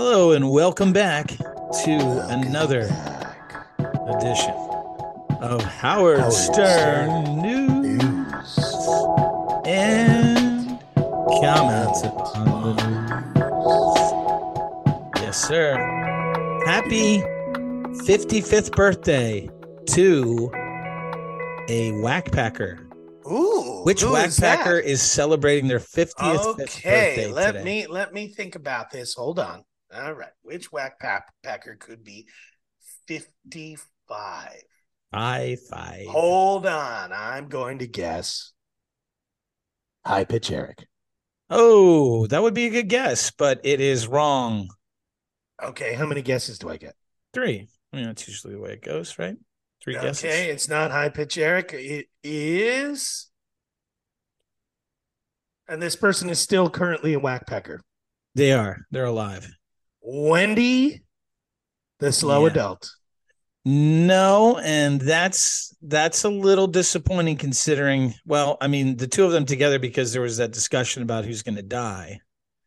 [0.00, 2.82] Hello and welcome back to another
[4.06, 4.54] edition
[5.40, 8.58] of Howard, Howard Stern, Stern News News.
[9.66, 10.78] and
[11.42, 12.04] comments
[12.36, 13.98] on the news.
[15.20, 15.76] Yes, sir.
[16.64, 17.18] Happy
[18.06, 19.50] 55th birthday
[19.88, 20.48] to
[21.68, 22.84] a whackpacker.
[23.26, 27.64] Ooh, Which who is whackpacker is celebrating their 50th Okay, birthday let today?
[27.64, 29.14] me let me think about this.
[29.14, 29.64] Hold on.
[29.94, 32.28] All right, which whack pack packer could be
[33.06, 34.62] fifty-five?
[35.14, 36.06] High five.
[36.08, 38.52] Hold on, I'm going to guess.
[40.04, 40.86] High pitch Eric.
[41.48, 44.68] Oh, that would be a good guess, but it is wrong.
[45.62, 46.94] Okay, how many guesses do I get?
[47.32, 47.66] Three.
[47.92, 49.36] I mean, that's usually the way it goes, right?
[49.82, 50.24] Three guesses.
[50.24, 51.72] Okay, it's not high pitch Eric.
[51.72, 53.30] It is,
[55.66, 57.80] and this person is still currently a whack packer.
[58.34, 58.82] They are.
[58.90, 59.48] They're alive.
[60.10, 61.02] Wendy,
[61.98, 62.52] the slow Yeah.
[62.52, 62.90] adult.
[63.64, 68.14] No, and that's that's a little disappointing considering.
[68.24, 71.42] Well, I mean, the two of them together because there was that discussion about who's
[71.42, 72.20] going to die.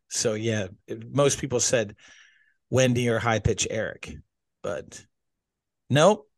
[0.10, 1.96] So yeah, it- most people said
[2.70, 4.14] Wendy or high pitch Eric,
[4.62, 5.04] but
[5.90, 6.30] nope.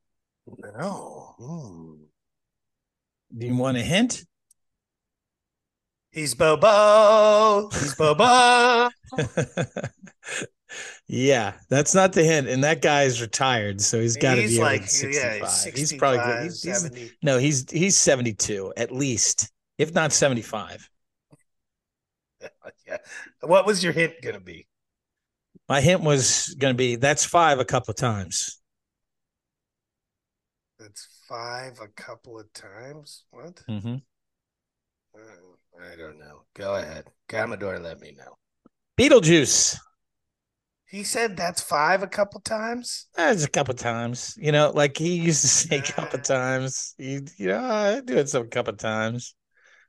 [0.48, 1.36] No.
[1.38, 2.04] Hmm.
[3.38, 4.24] Do you want a hint?
[6.12, 7.70] He's Bobo.
[7.74, 8.90] He's Bobo.
[11.08, 12.48] yeah, that's not the hint.
[12.48, 15.14] And that guy is retired, so he's got to be like, like 65.
[15.14, 16.44] yeah, he's probably 65, good.
[16.44, 20.90] He's, he's- no, he's he's 72 at least, if not 75.
[22.88, 22.98] yeah.
[23.42, 24.68] What was your hint going to be?
[25.70, 28.60] My hint was going to be that's five a couple of times.
[30.80, 33.24] That's five a couple of times.
[33.32, 33.62] What?
[33.70, 33.96] Mm-hmm.
[35.16, 35.20] Uh,
[35.92, 36.44] I don't know.
[36.56, 37.06] Go ahead.
[37.30, 38.38] Commodore, let me know.
[39.00, 39.78] Beetlejuice.
[40.94, 43.08] He said that's five a couple times.
[43.16, 44.38] That's a couple times.
[44.40, 46.94] You know, like he used to say a couple times.
[47.00, 49.34] He, you know, I do it some couple times.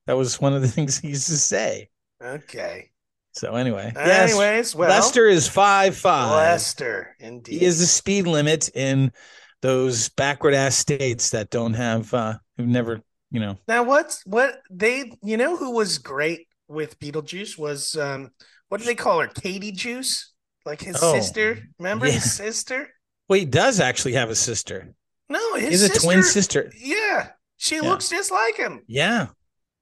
[0.07, 1.91] That was one of the things he used to say.
[2.23, 2.91] Okay.
[3.33, 6.31] So anyway, yes, Anyways, well, Lester is five five.
[6.31, 7.61] Lester, indeed.
[7.61, 9.13] He is the speed limit in
[9.61, 13.59] those backward ass states that don't have uh who've never, you know.
[13.69, 15.13] Now, what's what they?
[15.23, 18.31] You know who was great with Beetlejuice was um,
[18.71, 19.27] what do they call her?
[19.27, 20.34] Katie Juice,
[20.65, 21.59] like his Oh, sister.
[21.79, 22.13] Remember yeah.
[22.15, 22.89] his sister?
[23.29, 24.95] Well, he does actually have a sister.
[25.29, 26.71] No, his He's a twin sister.
[26.79, 27.83] Yeah, she Yeah.
[27.83, 28.83] looks just like him.
[28.87, 29.29] Yeah.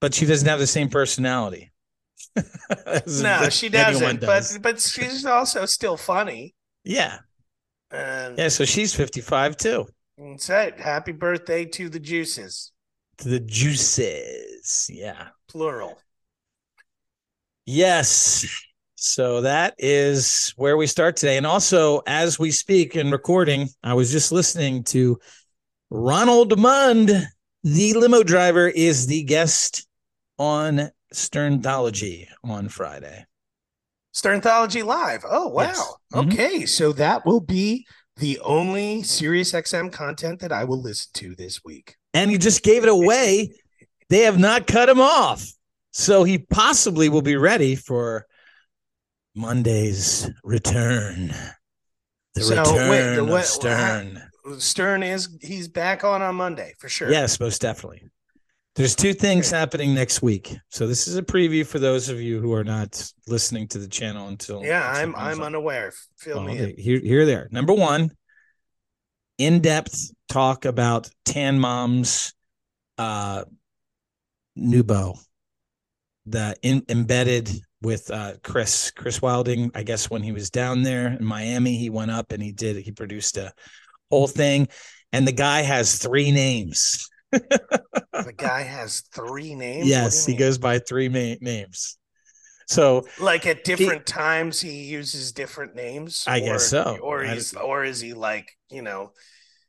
[0.00, 1.72] But she doesn't have the same personality.
[3.20, 4.20] No, she doesn't.
[4.20, 4.53] does.
[4.59, 6.54] But but she's also still funny.
[6.84, 7.19] yeah.
[7.91, 9.87] And Yeah, so she's 55 too.
[10.16, 10.81] that's it.
[10.81, 12.72] Happy birthday to the Juices,
[13.19, 14.88] To the juices.
[14.91, 15.28] Yeah.
[15.49, 16.00] plural.
[17.66, 18.47] Yes.
[19.04, 21.36] So that is where we start today.
[21.36, 25.18] And also, as we speak and recording, I was just listening to
[25.90, 27.10] Ronald Mund,
[27.64, 29.88] the limo driver, is the guest
[30.38, 33.26] on Sternology on Friday.
[34.14, 35.24] Sternthology Live.
[35.28, 35.64] Oh wow.
[35.64, 35.94] Yes.
[36.14, 36.32] Mhm.
[36.32, 37.84] Okay, so that will be
[38.19, 41.96] the only Sirius XM content that I will listen to this week.
[42.14, 43.50] And he just gave it away.
[44.10, 45.44] They have not cut him off.
[45.90, 48.26] So he possibly will be ready for
[49.34, 51.34] Monday's return.
[52.34, 54.22] The So, return wait, the of what- Stern.
[54.59, 57.10] Stern is he's back on on Monday for sure.
[57.10, 58.03] Yes, most definitely.
[58.75, 60.56] There's two things happening next week.
[60.70, 63.87] So this is a preview for those of you who are not listening to the
[63.87, 65.47] channel until Yeah, until I'm I'm up.
[65.47, 65.93] unaware.
[66.16, 66.76] Feel Well, me in.
[66.78, 67.49] here, here, there.
[67.53, 68.10] Number one,
[69.38, 72.32] in-depth talk about Tan Mom's
[72.99, 73.44] uh,
[74.59, 75.19] Nubo,
[76.26, 77.50] the in, embedded
[77.82, 79.70] with uh, Chris Chris Wilding.
[79.75, 82.76] I guess when he was down there in Miami, he went up and he did
[82.76, 83.53] he produced a
[84.10, 84.69] whole thing,
[85.12, 87.09] and the guy has three names.
[87.32, 89.88] The guy has three names.
[89.88, 90.38] Yes, he mean?
[90.38, 91.98] goes by three ma- names.
[92.69, 96.25] So like at different times he uses different names.
[96.26, 96.99] I guess so.
[97.02, 99.12] Or he's or is he like you know?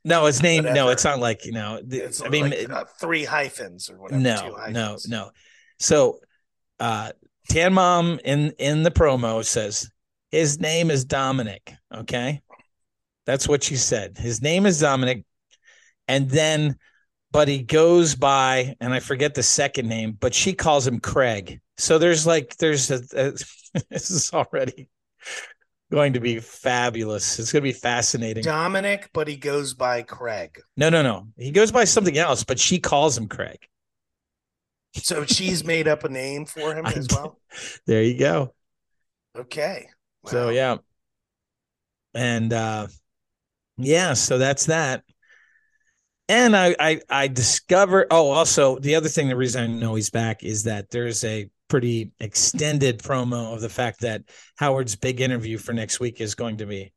[0.04, 0.64] no, it's name.
[0.64, 1.80] No, it's not like you know.
[1.84, 4.20] the- It's I mean, like, uh, three hyphens or whatever.
[4.20, 5.30] no, no, no.
[5.78, 6.20] So,
[6.78, 7.12] uh,
[7.48, 9.90] Tan Mom in in the promo says
[10.30, 11.74] his name is Dominic.
[11.94, 12.42] Okay,
[13.26, 14.18] that's what she said.
[14.18, 15.24] His name is Dominic,
[16.08, 16.76] and then,
[17.32, 21.60] but he goes by, and I forget the second name, but she calls him Craig.
[21.76, 23.32] So there's like there's a, a
[23.90, 24.88] this is already
[25.92, 27.38] going to be fabulous.
[27.38, 28.42] It's going to be fascinating.
[28.42, 30.60] Dominic, but he goes by Craig.
[30.76, 31.28] No, no, no.
[31.36, 33.58] He goes by something else, but she calls him Craig.
[34.94, 37.38] So she's made up a name for him as well.
[37.86, 38.54] There you go.
[39.36, 39.88] Okay.
[40.26, 40.76] So yeah.
[42.14, 42.86] and uh
[43.76, 45.02] yeah, so that's that.
[46.28, 50.10] And I I I discovered oh also the other thing the reason I know he's
[50.10, 54.22] back is that there's a pretty extended promo of the fact that
[54.56, 56.92] Howard's big interview for next week is going to be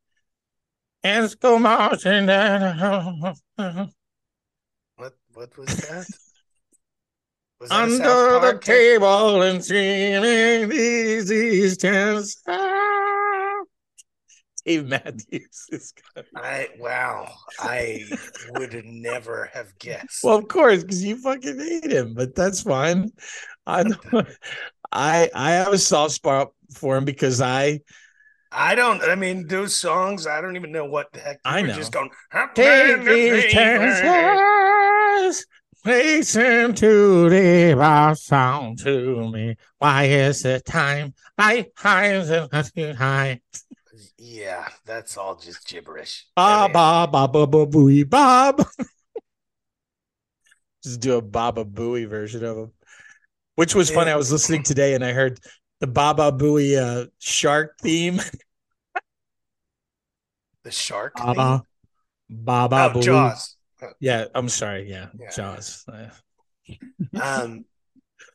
[1.02, 2.26] Ants Marching.
[4.96, 6.06] What what was that?
[7.70, 12.40] Under the table and screaming these these tens.
[14.64, 16.26] Dave Matthews is good.
[16.36, 18.04] I wow, I
[18.50, 20.22] would never have guessed.
[20.22, 23.10] Well, of course, because you fucking hate him, but that's fine.
[23.66, 24.28] I don't-
[24.92, 27.80] I I have a soft spot for him because I
[28.50, 29.02] I don't.
[29.02, 30.26] I mean, those songs.
[30.26, 31.40] I don't even know what the heck.
[31.44, 31.74] I know.
[31.74, 32.10] Just going.
[32.54, 33.54] take these.
[35.88, 39.56] Listen to the bar sound to me.
[39.78, 43.40] Why is the time I high and too high?
[44.18, 46.26] Yeah, that's all just gibberish.
[46.36, 48.66] Ba ba ba ba ba booey bob.
[50.84, 52.72] Just do a Baba Booey version of him,
[53.56, 54.10] which was funny.
[54.10, 55.40] I was listening today and I heard
[55.80, 58.20] the Baba Booey uh, shark theme.
[60.64, 61.16] the shark.
[61.16, 61.62] Baba
[62.28, 62.90] Baba theme?
[62.90, 63.02] Oh, Booey.
[63.02, 63.57] Jaws.
[64.00, 64.88] Yeah, I'm sorry.
[64.88, 65.30] Yeah, Yeah.
[65.30, 65.84] Jaws.
[67.18, 67.64] Um,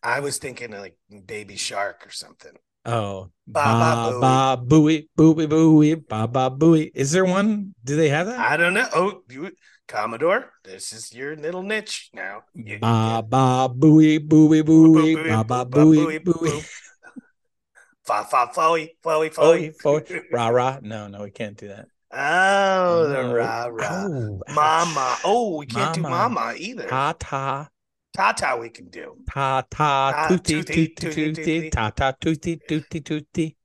[0.02, 2.54] I was thinking like Baby Shark or something.
[2.86, 6.92] Oh, Baba Baba Booey Booey Booey Baba Booey.
[6.96, 7.76] Is there one?
[7.84, 8.40] Do they have that?
[8.40, 8.88] I don't know.
[8.94, 9.52] Oh, you,
[9.88, 12.44] Commodore, this is your little niche now.
[12.54, 16.66] You- Baba Booey Booey Booey Baba Booey Booey.
[18.06, 19.74] Fa fa flowy, Flowy, flowy.
[19.82, 20.24] flowy.
[20.34, 20.80] Rah rah.
[20.82, 21.88] No, no, we can't do that.
[22.16, 24.06] Oh, the rah rah.
[24.08, 24.42] Oh.
[24.54, 25.18] Mama.
[25.26, 26.30] Oh, we can't do Mama.
[26.30, 26.88] mama either.
[26.88, 27.70] Ta ta
[28.14, 29.18] Tata we can do.
[29.28, 31.70] ta ta Ta, tooty, tooty tooty.
[31.72, 33.58] ta ta tooty tooty tooty.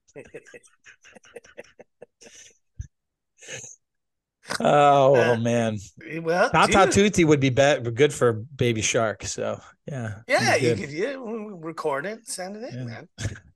[4.61, 5.77] Oh Uh, man,
[6.23, 9.25] well, ta ta tooty would be bad, good for Baby Shark.
[9.25, 12.85] So yeah, Yeah, you could yeah, record it, send it in, Yeah.
[12.85, 13.09] man.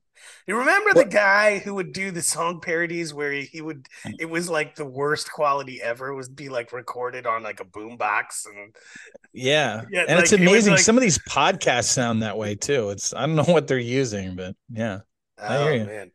[0.47, 3.87] You remember the guy who would do the song parodies where he, he would
[4.19, 7.65] it was like the worst quality ever It would be like recorded on like a
[7.65, 8.75] boombox and
[9.31, 10.73] Yeah, Yeah, and it's like, it amazing.
[10.73, 12.89] like- Some of these podcasts sound that way too.
[12.89, 14.99] It's I don't know what they're using, but yeah.
[15.41, 15.85] I oh hear you.
[15.85, 16.11] man.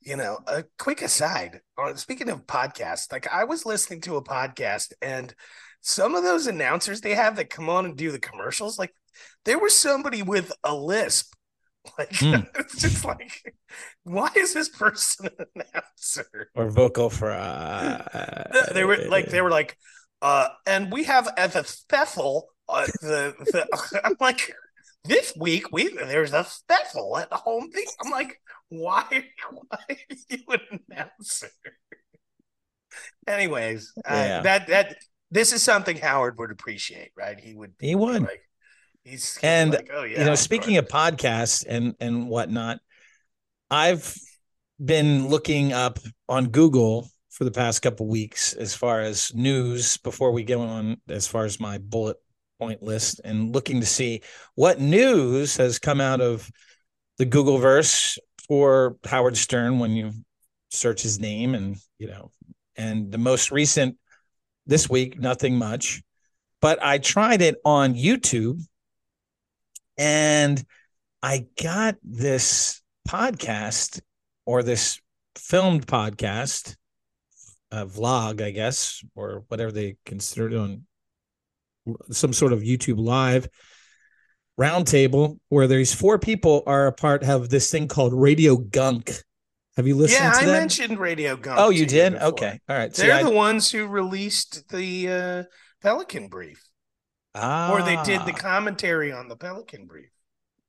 [0.00, 1.60] You know, a quick aside.
[1.78, 5.32] uh, Speaking of podcasts, like I was listening to a podcast and
[5.80, 8.94] some of those announcers they have that come on and do the commercials, like
[9.44, 11.34] there was somebody with a lisp.
[11.98, 12.34] Like Hmm.
[12.58, 13.54] it's just like,
[14.04, 16.50] why is this person an announcer?
[16.54, 17.98] Or vocal uh,
[18.72, 19.76] they were like they were like
[20.20, 24.54] uh and we have at the Theffel uh, the, the I'm like
[25.04, 29.04] this week we there's a Theffel at the home thing I'm like why
[29.50, 29.96] why are
[30.30, 31.50] you an announcer
[33.26, 34.96] anyways uh, that that
[35.30, 38.22] this is something Howard would appreciate right he would He would.
[38.22, 38.42] like
[39.04, 42.80] he's, And, like, oh yeah you know, speaking of podcasts and and whatnot,
[43.70, 44.16] I've
[44.82, 50.32] been looking up on Google for the past couple weeks as far as news before
[50.32, 52.16] we go on as far as my bullet
[52.58, 54.22] point list and looking to see
[54.54, 56.48] what news has come out of
[57.18, 60.12] the Google verse for Howard Stern when you
[60.70, 62.30] search his name and you know
[62.76, 63.96] and the most recent
[64.66, 66.02] this week nothing much.
[66.60, 68.60] But I tried it on YouTube
[69.96, 70.62] and
[71.22, 74.00] I got this podcast
[74.46, 75.00] or this
[75.36, 76.76] filmed podcast,
[77.70, 80.84] a vlog, I guess, or whatever they consider it on
[82.10, 83.48] some sort of YouTube live
[84.60, 89.12] roundtable where these four people are a part of this thing called Radio Gunk.
[89.76, 90.32] Have you listened to it?
[90.32, 90.52] yeah I that?
[90.52, 92.14] mentioned Radio Gunk oh, you to you did?
[92.16, 92.60] Okay.
[92.68, 92.94] All right.
[92.94, 95.42] See, they're I- the ones who released the uh
[95.80, 96.62] Pelican Brief
[97.34, 100.10] ah, or they did the commentary on the Pelican Brief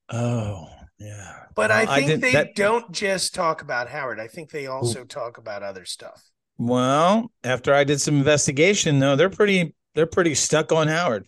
[0.10, 0.68] Oh,
[1.00, 1.46] yeah.
[1.56, 4.20] But Well, I think didn't- they that- don't just talk about Howard.
[4.20, 6.30] I think they also talk about other stuff.
[6.58, 11.28] Well, after I did some investigation, though, they're pretty they're pretty stuck on Howard.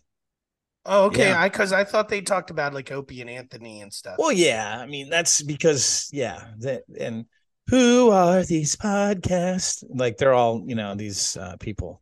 [0.85, 1.29] Oh, okay.
[1.29, 1.41] Yeah.
[1.41, 4.17] I because I thought they talked about like Opie and Anthony and stuff.
[4.19, 7.25] Well, yeah, I mean that's because yeah, that and
[7.69, 9.83] who are these podcasts?
[9.89, 12.01] Like they're all you know these uh, people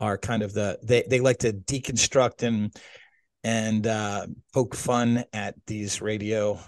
[0.00, 2.74] are kind of the they they like to deconstruct and
[3.44, 6.58] and uh, poke fun at these radio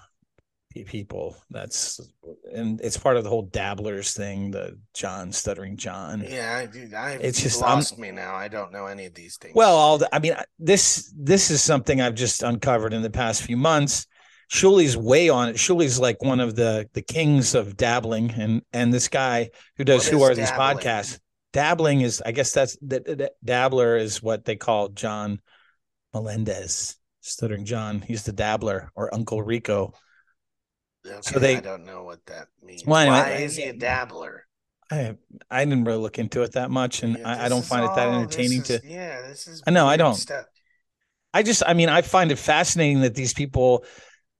[0.87, 1.37] people.
[1.51, 2.01] That's
[2.55, 6.25] and it's part of the whole dabblers thing, the John stuttering John.
[6.27, 8.35] yeah, I, dude, I It's just- I'm- lost me now.
[8.35, 9.55] I don't know any of these things.
[9.57, 13.43] Well, all the, I mean, this this is something I've just uncovered in the past
[13.43, 14.07] few months,
[14.53, 15.57] Shuli's way on it.
[15.57, 20.05] Shuli's like one of the the kings of dabbling, and and this guy who does
[20.07, 21.19] What who are these podcasts.
[21.59, 25.41] Dabbling is, I guess that's that that- dabbler is what they call John
[26.15, 28.01] Melendez, stuttering John.
[28.01, 29.93] He's the dabbler or Uncle Rico.
[31.05, 32.85] Okay, they- I don't know what that means.
[32.87, 34.47] Well, Why is he a dabbler?
[34.91, 35.17] I
[35.51, 37.95] I didn't really look into it that much, and Yeah, I, I don't find it
[37.97, 38.81] that entertaining is- to.
[38.85, 39.63] Yeah, this is.
[39.67, 40.15] I know, I don't.
[40.15, 40.47] Stuff.
[41.35, 43.85] I just, I mean, I find it fascinating that these people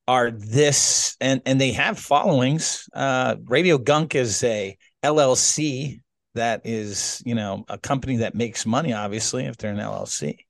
[0.07, 2.89] are this, and and they have followings.
[2.95, 6.01] Uh, Radio Gunk is a LLC
[6.39, 8.93] that is, you know, a company that makes money.
[8.93, 10.47] Obviously, if they're an LLC,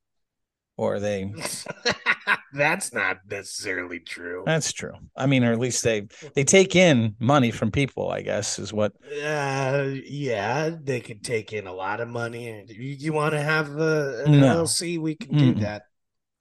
[0.76, 1.32] or they.
[2.52, 4.44] That's not necessarily true.
[4.46, 4.92] That's true.
[5.16, 8.10] I mean, or at least they they take in money from people.
[8.10, 8.92] I guess is what.
[9.04, 13.40] Uh, yeah, they could take in a lot of money, and you, you want to
[13.40, 14.44] have a, an No.
[14.44, 15.60] LLC, we can do Mm-mm.
[15.60, 15.82] that.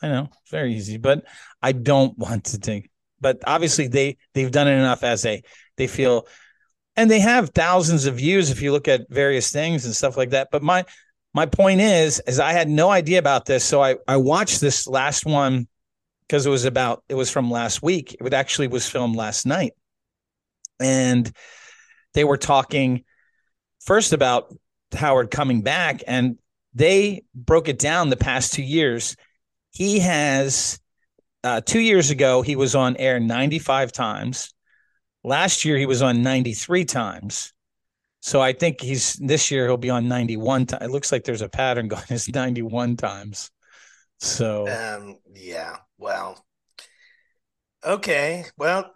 [0.02, 1.26] I know, very easy, but
[1.62, 2.90] I don't want to think.
[3.20, 5.42] But obviously, they they've done it enough as a
[5.78, 6.28] they feel,
[6.98, 10.32] and they have thousands of views if you look at various things and stuff like
[10.32, 10.50] that.
[10.52, 10.86] But my
[11.34, 14.88] my point is, is I had no idea about this, so I I watched this
[14.88, 15.68] last one
[16.28, 18.18] because it was about it was from last week.
[18.20, 19.72] It actually was filmed last night,
[20.80, 21.32] and
[22.14, 23.06] they were talking
[23.80, 24.54] first about
[24.94, 26.38] Howard coming back, and
[26.74, 29.16] they broke it down the past two years
[29.78, 30.80] he has
[31.44, 34.54] uh, two years ago he was on air 95 times
[35.24, 37.54] last year he was on 93 times
[38.22, 41.42] so i think he's this year he'll be on 91 times it looks like there's
[41.42, 43.52] a pattern going it's 91 times
[44.20, 45.76] so Um, yeah.
[46.00, 46.44] Well,
[47.86, 48.46] okay.
[48.58, 48.92] Well,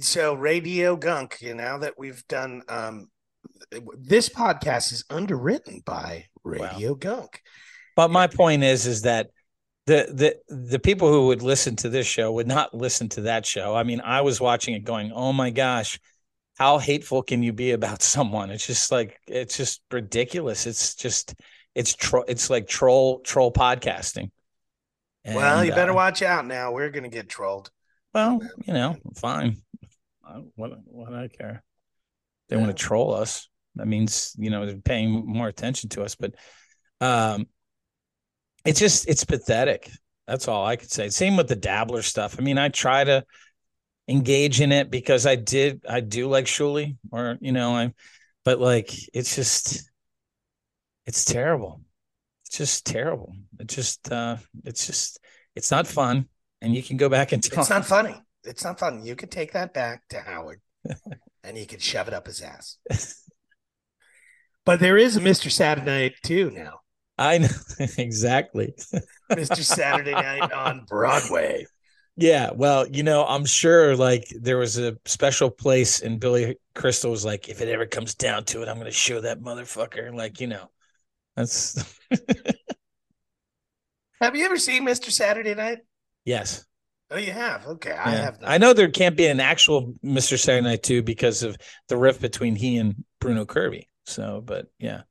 [0.00, 1.38] so Radio Gunk.
[1.40, 2.62] You know that we've done.
[2.68, 3.08] Um,
[3.98, 7.40] this podcast is underwritten by Radio Gunk.
[7.96, 9.30] but my point is is that
[9.86, 10.06] the
[10.48, 13.74] the the people who would listen to this show would not listen to that show.
[13.74, 15.98] I mean i was watching it going oh my gosh
[16.58, 18.50] how hateful can you be about someone?
[18.50, 20.66] It's just like it's just ridiculous.
[20.66, 21.34] It's just
[21.74, 24.30] it's tro- it's like troll troll podcasting.
[25.26, 26.72] Well, you better uh, watch out now.
[26.72, 27.70] We're gonna get trolled.
[28.14, 29.56] well you know fine.
[30.24, 31.62] I- what what i care.
[32.48, 33.48] They want to troll us.
[33.74, 36.34] That means you know they're paying more attention to us but
[37.00, 37.46] um
[38.66, 39.90] it's just it's pathetic
[40.26, 43.24] that's all i could say same with the dabbler stuff i mean i try to
[44.08, 47.92] engage in it because i did i do like shuli or you know i
[48.44, 49.90] but like it's just
[51.06, 51.80] it's terrible
[52.44, 55.18] it's just terrible it just uh it's just
[55.54, 56.26] it's not fun
[56.62, 57.60] and you can go back and talk.
[57.60, 58.14] It's not funny.
[58.44, 59.04] It's not fun.
[59.04, 60.60] You could take that back to Howard,
[61.42, 62.78] and he could shove it up his ass.
[64.64, 65.48] But there is a Mr.
[65.48, 66.80] Saturday Night too now.
[67.18, 67.48] I know
[67.98, 68.74] exactly
[69.30, 69.62] Mr.
[69.62, 71.66] Saturday Night on Broadway.
[72.18, 77.10] Yeah, well, you know, I'm sure like there was a special place and Billy Crystal
[77.10, 80.14] was like, if it ever comes down to it, I'm gonna show that motherfucker.
[80.14, 80.70] Like, you know,
[81.34, 81.76] that's
[84.20, 85.10] Have you ever seen Mr.
[85.10, 85.78] Saturday Night?
[86.24, 86.64] yes.
[87.08, 87.66] Oh, you have.
[87.66, 88.40] Okay, I have.
[88.40, 88.50] Not.
[88.50, 90.36] I know there can't be an actual Mr.
[90.36, 91.56] Saturday Night 2 because of
[91.86, 93.88] the rift between he and Bruno Kirby.
[94.06, 95.02] So, but yeah.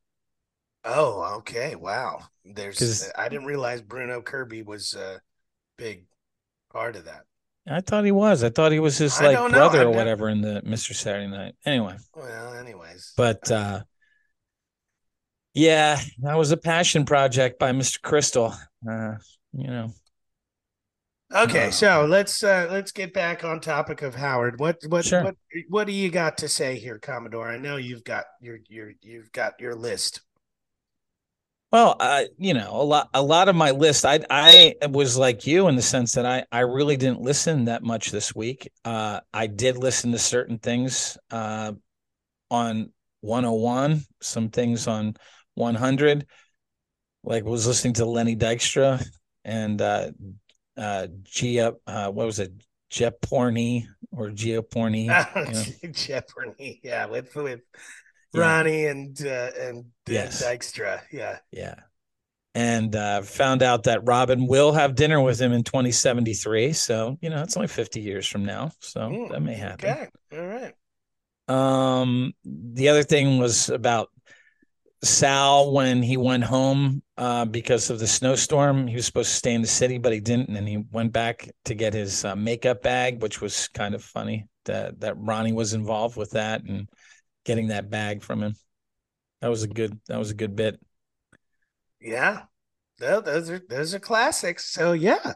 [0.85, 1.75] Oh, okay.
[1.75, 2.21] Wow.
[2.45, 5.19] There's I didn't realize Bruno Kirby was a
[5.77, 6.05] big
[6.71, 7.23] part of that.
[7.67, 8.43] I thought he was.
[8.43, 10.93] I thought he was his like brother I've or whatever in the Mr.
[10.93, 11.55] Saturday Night.
[11.65, 13.13] Anyway, Well, anyways.
[13.17, 13.81] but uh
[15.55, 18.01] yeah, that was a passion project by Mr.
[18.01, 18.53] Crystal.
[18.87, 19.13] Uh,
[19.53, 19.93] you know.
[21.33, 24.59] Okay, Uh, so let's uh let's get back on topic of Howard.
[24.59, 25.23] What what Sure.
[25.23, 25.35] what
[25.69, 27.47] what do you got to say here, Commodore?
[27.47, 30.21] I know you've got your your you've got your list.
[31.75, 35.45] Well, uh, you know, a lot a lot of my list, I I was like
[35.45, 38.71] you in the sense that I I really didn't listen that much this week.
[38.85, 41.73] Uh, I did listen to certain things uh,
[42.49, 45.15] on 101, some things on
[45.55, 46.25] 100.
[47.25, 49.05] Like was listening to Lenny Dykstra
[49.43, 50.11] and uh,
[50.77, 52.53] uh, Gia, uh, what was it,
[52.89, 55.07] Jeporny or Geoporny?
[55.35, 55.91] you know?
[55.91, 57.59] Jeopardy, yeah, with with
[58.35, 58.41] Yeah.
[58.41, 60.43] Ronnie and uh, and Yes.
[60.43, 61.39] Dykstra, yeah.
[61.51, 61.75] Yeah.
[62.53, 66.71] And uh, found out that Robin will have dinner with him in 2073.
[66.73, 68.71] So, you know, it's only 50 years from now.
[68.79, 69.89] So Mm, that may happen.
[69.89, 70.73] Okay, all right.
[71.47, 74.09] Um, the other thing was about
[75.03, 78.87] Sal when he went home uh, because of the snowstorm.
[78.87, 80.55] He was supposed to stay in the city, but he didn't.
[80.55, 84.47] And he went back to get his uh, makeup bag, which was kind of funny
[84.63, 86.87] that, that Ronnie was involved with that and
[87.45, 88.55] getting that bag from him.
[89.41, 90.79] That was a good, that was a good bit.
[92.01, 92.43] Yeah,
[92.99, 94.65] those are those are classics.
[94.71, 95.33] So yeah,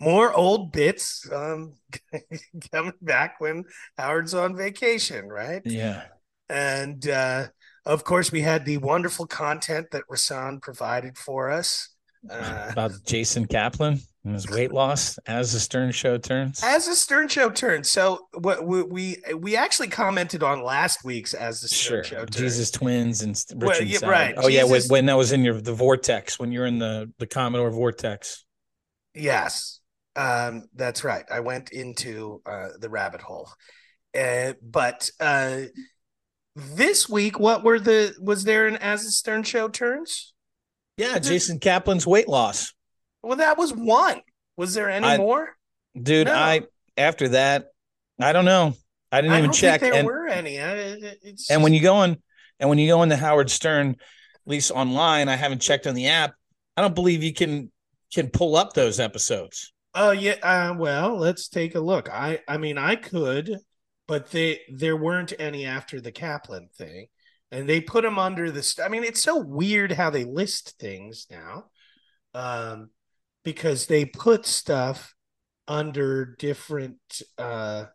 [0.00, 1.74] more old bits um,
[2.72, 3.64] coming back when
[3.96, 5.62] Howard's on vacation, right?
[5.64, 6.04] Yeah.
[6.48, 7.48] And uh,
[7.84, 11.88] of course, we had the wonderful content that Rasan provided for us.
[12.30, 16.60] Uh, About Jason Kaplan and his weight loss as the Stern Show turns.
[16.62, 17.90] As the Stern Show turns.
[17.90, 22.04] So what we, we we actually commented on last week's as the Stern sure.
[22.04, 22.36] Show turns.
[22.36, 24.34] Jesus twins and Richard Well, yeah, right.
[24.36, 27.26] Oh yeah, when, when that was in your the vortex when you're in the the
[27.26, 28.44] Commodore vortex.
[29.14, 29.80] Yes,
[30.16, 31.24] um, that's right.
[31.30, 33.48] I went into uh, the rabbit hole,
[34.18, 35.62] uh, but uh,
[36.56, 40.32] this week, what were the was there an as the Stern Show turns?
[40.96, 42.72] Yeah, Jason Kaplan's weight loss.
[43.22, 44.20] Well, that was one.
[44.56, 45.54] Was there any I- more?
[46.00, 46.34] Dude, No.
[46.34, 46.62] I
[46.96, 47.68] after that,
[48.20, 48.74] I don't know.
[49.12, 49.80] I didn't I even check.
[49.80, 50.60] there and were any.
[50.60, 52.16] I, it- it's and when you go on
[52.60, 53.96] and when you go into Howard Stern, at
[54.50, 56.34] least online, I haven't checked on the app.
[56.76, 57.70] I don't believe you can
[58.14, 59.72] can pull up those episodes.
[59.94, 60.36] Oh yeah.
[60.42, 62.10] Uh, well, let's take a look.
[62.10, 63.56] I I mean, I could,
[64.06, 67.06] but they there weren't any after the Kaplan thing,
[67.52, 68.82] and they put them under the.
[68.84, 71.66] I mean, it's so weird how they list things now,
[72.34, 72.90] um,
[73.44, 75.14] because they put stuff
[75.68, 76.98] under different.
[77.38, 77.86] uh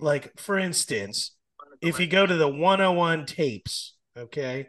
[0.00, 1.36] Like for instance,
[1.80, 4.68] if you go to the 101 tapes, okay.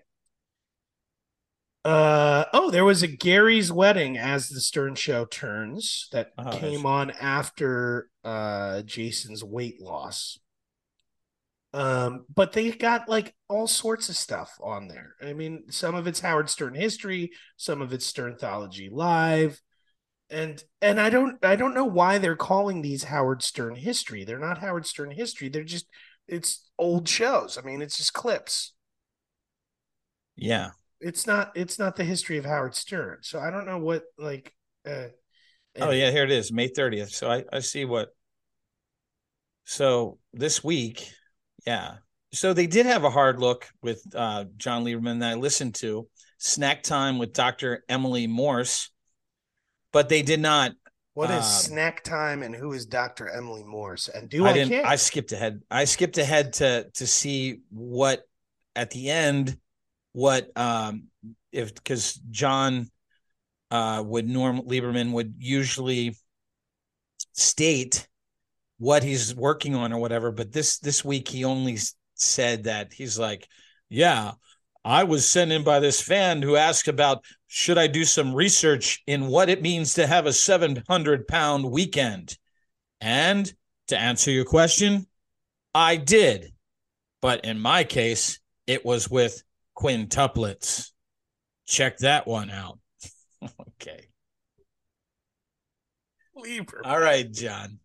[1.84, 6.86] Uh oh, there was a Gary's wedding as the Stern Show turns that Oh, came
[6.86, 10.40] on after uh Jason's weight loss.
[11.76, 15.16] Um, but they got like all sorts of stuff on there.
[15.22, 19.62] I mean, some of it's Howard Stern history, some of it's Sternthology live,
[20.30, 24.26] and and I don't I don't know why they're calling these Howard Stern history.
[24.26, 25.50] They're not Howard Stern history.
[25.50, 25.88] They're just
[26.28, 27.58] it's old shows.
[27.58, 28.74] I mean, it's just clips
[30.36, 30.72] Yeah.
[31.02, 33.20] it's not it's not the history of Howard Stern.
[33.22, 34.54] So I don't know what like
[34.88, 35.08] uh
[35.80, 37.12] Oh yeah, here it is, May 30th.
[37.12, 38.10] So I, I see what
[39.66, 41.10] so this week,
[41.66, 41.96] yeah.
[42.34, 46.08] So they did have a hard look with uh John Lieberman that I listened to,
[46.38, 47.84] Snack Time with Dr.
[47.88, 48.90] Emily Morse,
[49.92, 50.74] but they did not
[51.16, 53.30] what is um, snack time and who is Dr.
[53.30, 54.86] Emily Morse and do I I, didn't care?
[54.86, 55.62] I skipped ahead.
[55.72, 58.24] I skipped ahead to to see what
[58.76, 59.58] at the end
[60.12, 61.06] what um
[61.54, 62.90] if because John
[63.72, 66.18] uh would norm Lieberman would usually
[67.32, 68.06] state
[68.78, 71.78] what he's working on or whatever but this this week he only
[72.16, 73.48] said that he's like
[73.90, 74.32] yeah
[74.86, 79.02] I was sent in by this fan who asked about should I do some research
[79.08, 82.38] in what it means to have a 700 pound weekend
[83.02, 83.52] and
[83.88, 85.08] to answer your question,
[85.74, 86.54] I did.
[87.20, 89.42] But in my case, it was with
[89.76, 90.92] quintuplets.
[91.66, 92.78] Check that one out.
[93.44, 94.10] okay.
[96.36, 96.82] Lieber.
[96.86, 97.80] All right, John.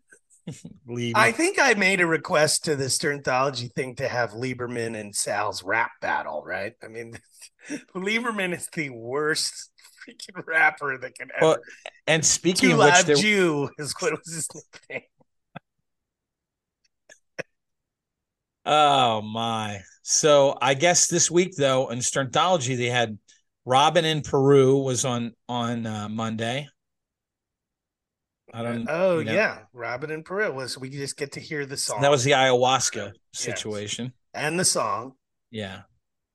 [0.86, 1.14] Leave.
[1.16, 5.62] I think I made a request to the Sternthology thing to have Lieberman and Sal's
[5.62, 6.74] rap battle, right?
[6.82, 7.18] I mean,
[7.94, 9.70] Lieberman is the worst
[10.08, 11.46] freaking rapper that can ever.
[11.46, 11.56] Well,
[12.06, 14.48] and speaking Two of which, there, Jew is what was his
[14.88, 15.02] name.
[18.64, 19.80] oh my.
[20.02, 23.18] So I guess this week though in Sternthology they had
[23.64, 26.68] Robin in Peru was on on uh, Monday.
[28.52, 28.86] I don't.
[28.88, 30.76] Oh you know, yeah, Robin and Peru was.
[30.78, 32.00] We just get to hear the song.
[32.02, 33.14] That was the ayahuasca Yes.
[33.32, 34.12] situation.
[34.34, 35.14] and the song.
[35.50, 35.82] Yeah.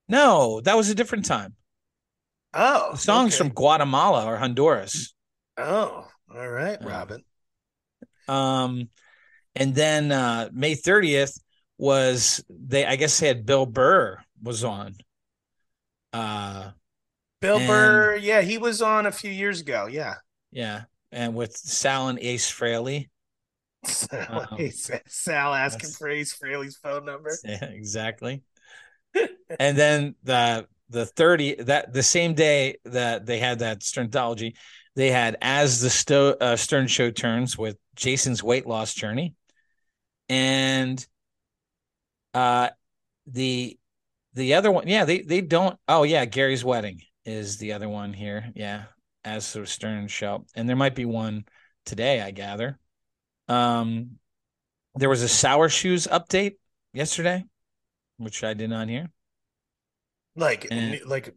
[0.08, 1.56] No, that was a different time.
[2.54, 3.38] Oh, The song's okay.
[3.40, 5.14] from Guatemala or Honduras.
[5.58, 6.78] Oh, all right.
[6.84, 7.24] Robin.
[8.28, 8.90] Um,
[9.56, 11.40] and then uh May 30th
[11.78, 14.96] was they I guess they had Bill Burr was on.
[16.14, 16.72] Uh
[17.42, 19.88] Bill And- Burr, yeah, he was on a few years ago.
[19.88, 20.16] Yeah.
[20.52, 23.10] yeah, and with Sal and Ace Frehley.
[23.86, 24.70] Sal, Um,
[25.08, 27.32] Sal asking for Ace Frehley's phone number.
[27.44, 28.42] Yeah, exactly.
[29.60, 34.54] and then the the 30 that the same day that they had that Sternthology,
[34.96, 39.34] they had as the Sto- uh, Stern Show turns with Jason's weight loss journey,
[40.30, 41.06] and
[42.34, 42.70] uh
[43.28, 43.78] the
[44.34, 45.80] the other one, yeah, they they don't.
[45.88, 48.52] Oh yeah, Gary's wedding is the other one here.
[48.54, 48.84] Yeah,
[49.26, 51.46] as the Stern Show, and there might be one
[51.86, 52.80] today, I gather.
[53.48, 54.12] Um,
[54.96, 56.56] there was a Sour Shoes update
[56.94, 57.44] yesterday,
[58.18, 59.10] which I did not hear.
[60.36, 61.34] Like, And- like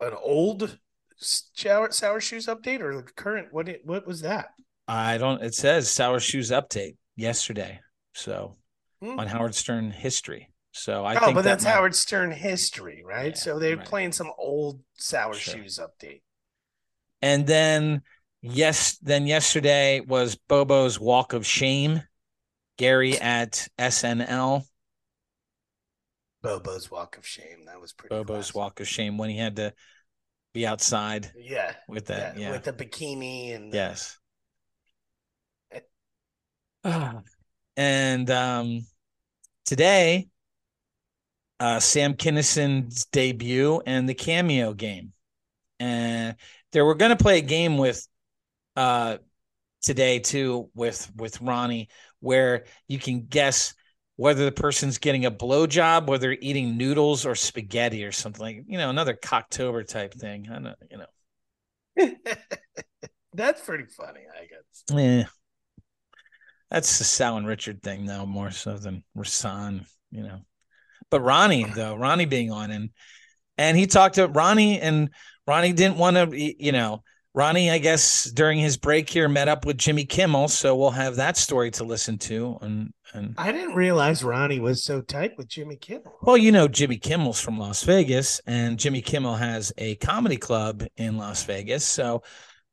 [0.00, 0.78] an old
[1.16, 3.52] sour sour shoes update or the current?
[3.52, 3.68] What?
[3.68, 4.48] It, what was that?
[4.88, 5.42] I don't.
[5.42, 7.80] It says Sour Shoes update yesterday,
[8.14, 8.56] so
[9.00, 9.18] Hmm.
[9.20, 10.50] on Howard Stern history.
[10.72, 13.28] So I oh, think but that that's might- Howard Stern history, right?
[13.34, 13.86] Yeah, so they're right.
[13.86, 15.54] playing some old sour Sure.
[15.54, 16.22] shoes update.
[17.22, 18.02] And then
[18.42, 22.02] yes, then yesterday was Bobo's walk of shame.
[22.78, 24.64] Gary at SNL.
[26.42, 27.66] Bobo's walk of shame.
[27.66, 28.14] That was pretty.
[28.14, 28.56] Bobo's classic.
[28.56, 29.72] walk of shame when he had to
[30.52, 31.74] be outside Yeah.
[31.88, 32.36] with that.
[32.36, 32.50] Yeah.
[32.50, 34.18] With the bikini and the- yes.
[37.76, 38.86] and um,
[39.64, 40.28] today,
[41.60, 45.12] uh, Sam Kinison's debut and the cameo game,
[45.78, 46.34] and
[46.72, 48.06] they were going to play a game with
[48.76, 49.18] uh
[49.82, 51.88] today too with with Ronnie
[52.20, 53.74] where you can guess
[54.16, 58.64] whether the person's getting a blowjob, whether they're eating noodles or spaghetti or something like
[58.66, 60.48] you know another cocktober type thing.
[60.50, 61.06] I don't you know.
[63.34, 64.84] That's pretty funny, I guess.
[64.92, 65.24] Yeah.
[66.70, 70.40] That's the Sal and Richard thing now, more so than Rasan, you know.
[71.10, 72.90] But Ronnie, though, Ronnie being on and
[73.58, 75.10] and he talked to Ronnie and
[75.46, 77.02] Ronnie didn't want to, you know,
[77.34, 81.16] Ronnie, I guess during his break here met up with Jimmy Kimmel, so we'll have
[81.16, 82.58] that story to listen to.
[82.60, 86.14] And and I didn't realize Ronnie was so tight with Jimmy Kimmel.
[86.22, 90.84] well, you know, Jimmy Kimmel's from Las Vegas, and Jimmy Kimmel has a comedy club
[90.96, 91.84] in Las Vegas.
[91.84, 92.22] So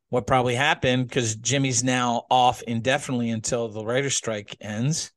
[0.09, 5.11] what probably happened because Jimmy's now off indefinitely until the writer's strike ends.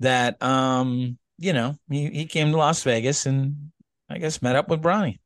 [0.00, 3.72] That um, you know, he, he came to Las Vegas and
[4.14, 5.20] I guess met up with Ronnie.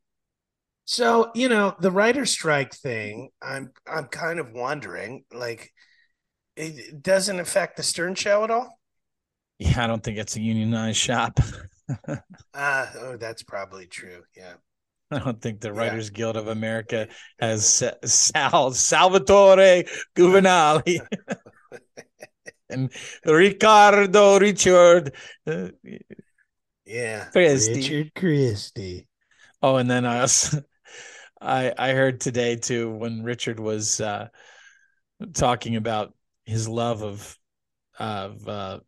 [0.85, 5.73] So, you know, the writer strike thing, I'm I'm kind of wondering, like,
[6.57, 8.79] it doesn't affect the Stern show at all?
[9.59, 11.41] Yeah, I don't think it's a unionized shop.
[12.55, 14.23] Uh oh, that's probably true.
[14.37, 14.55] Yeah.
[15.11, 15.73] I don't think the Yeah.
[15.73, 17.09] Writers Guild of America
[17.41, 20.83] has Sal Salvatore Governale
[22.71, 22.91] and
[23.25, 25.15] Ricardo Richard.
[25.47, 25.69] uh,
[26.89, 27.27] Yeah.
[27.27, 27.75] Christie.
[27.75, 29.07] Richard Christie.
[29.63, 30.63] Oh, and then I also
[31.41, 34.29] I I heard today too when Richard was uh
[35.35, 36.15] talking about
[36.47, 37.37] his love of
[37.99, 38.81] of uh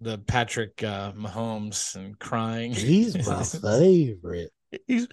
[0.00, 2.72] the Patrick uh Mahomes and crying.
[2.72, 4.50] He's my favorite.
[4.88, 5.06] He's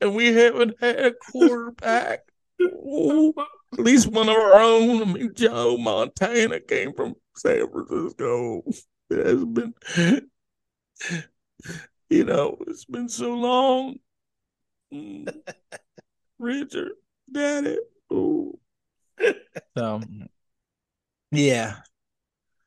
[0.00, 2.20] and we haven't had a quarterback.
[2.60, 3.32] Oh,
[3.72, 5.02] at least one of our own.
[5.02, 8.62] I mean, Joe Montana came from San Francisco.
[9.08, 9.74] It has been,
[12.10, 13.96] you know, it's been so long.
[14.92, 15.34] Mm.
[16.38, 16.92] Richard,
[17.30, 17.78] Daddy.
[18.10, 18.58] Oh.
[19.76, 20.00] So,
[21.32, 21.76] yeah.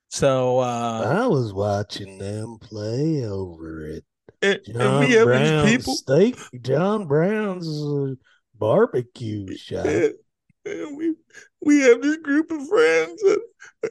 [0.09, 4.03] So, uh, I was watching them play over it.
[4.41, 5.95] and, and John we have Brown's these people.
[5.95, 8.15] steak, John Brown's uh,
[8.57, 9.85] barbecue shop.
[9.85, 10.13] And,
[10.65, 11.15] and we
[11.61, 13.41] we have this group of friends that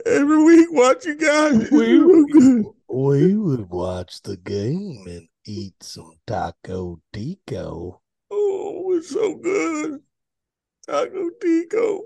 [0.07, 1.71] every week watch you guys.
[1.71, 2.65] We- good.
[2.91, 8.01] We would watch the game and eat some taco tico.
[8.31, 10.01] Oh, it's so good.
[10.87, 12.03] Taco Tico.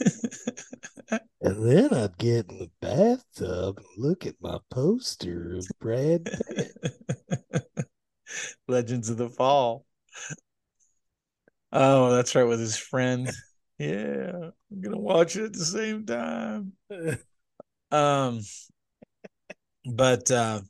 [1.44, 6.76] And then I'd get in the bathtub and look at my poster of Brad Pitt.
[8.68, 9.84] Legends of the Fall.
[11.72, 13.30] Oh, that's right, with his friend.
[13.78, 16.74] Yeah, I'm gonna watch it at the same time.
[17.90, 18.40] Um,
[19.84, 20.60] but uh,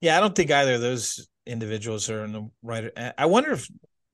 [0.00, 2.90] yeah, I don't think either of those individuals are in the right.
[3.18, 3.68] I- wonder if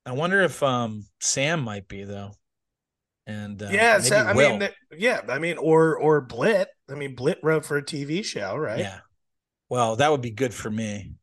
[0.06, 2.32] I wonder if um Sam might be though,
[3.26, 4.58] and uh, yeah, so, I Will.
[4.58, 6.66] mean, yeah, I mean, or or Blit.
[6.90, 8.80] I mean, Blit wrote for a TV show, right?
[8.80, 9.00] yeah.
[9.68, 11.14] Well, that would be good for me.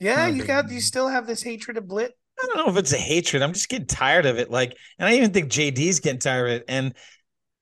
[0.00, 0.26] yeah.
[0.26, 2.10] You got you still have this hatred of Blit.
[2.42, 3.42] I don't know if it's a hatred.
[3.42, 4.50] I'm just getting tired of it.
[4.50, 6.64] Like, and I even think JD's getting tired of it.
[6.68, 6.94] And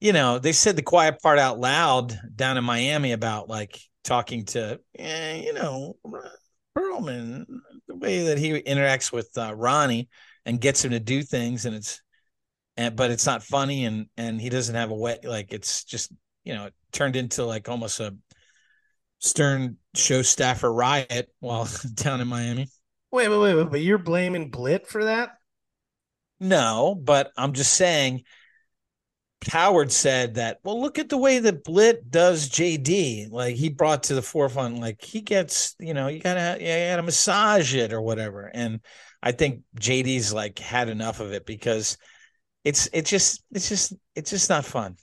[0.00, 4.46] you know, they said the quiet part out loud down in Miami about like talking
[4.46, 5.96] to, eh, you know,
[6.76, 7.44] Perlman,
[7.86, 10.08] the way that he interacts with uh, Ronnie
[10.46, 12.00] and gets him to do things, and it's,
[12.78, 16.12] and but it's not funny, and and he doesn't have a wet like it's just
[16.44, 18.16] you know it turned into like almost a
[19.22, 22.68] Stern show staffer riot while down in Miami.
[23.12, 25.30] Wait, wait, wait, wait, but you're blaming Blit for that?
[26.38, 28.22] No, but I'm just saying.
[29.48, 30.58] Howard said that.
[30.62, 33.30] Well, look at the way that Blit does JD.
[33.30, 37.02] Like he brought to the forefront, like he gets, you know, you gotta, you gotta
[37.02, 38.50] massage it or whatever.
[38.52, 38.80] And
[39.22, 41.96] I think JD's like had enough of it because
[42.64, 44.96] it's, it's just, it's just, it's just not fun.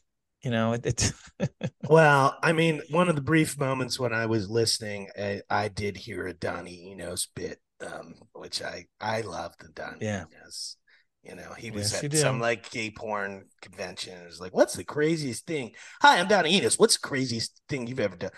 [0.44, 1.14] You know, it, it's
[1.90, 5.98] Well, I mean, one of the brief moments when I was listening, I, I did
[5.98, 10.26] hear a Donnie Enos bit, um, which I I love the Donnie Yeah.
[10.32, 10.78] Enos.
[11.24, 12.18] You know, he was Yes, at do.
[12.18, 14.18] some like gay porn convention.
[14.18, 16.80] It was like, "What's the craziest thing?" Hi, I'm Donnie Enos.
[16.80, 18.32] What's the craziest thing you've ever done?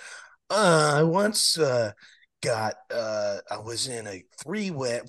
[0.50, 1.92] Uh, I once uh,
[2.42, 5.02] got uh I was in a three way.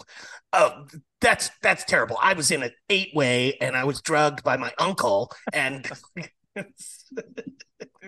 [0.52, 0.86] Oh,
[1.20, 2.18] that's that's terrible.
[2.20, 5.88] I was in an eight way and I was drugged by my uncle and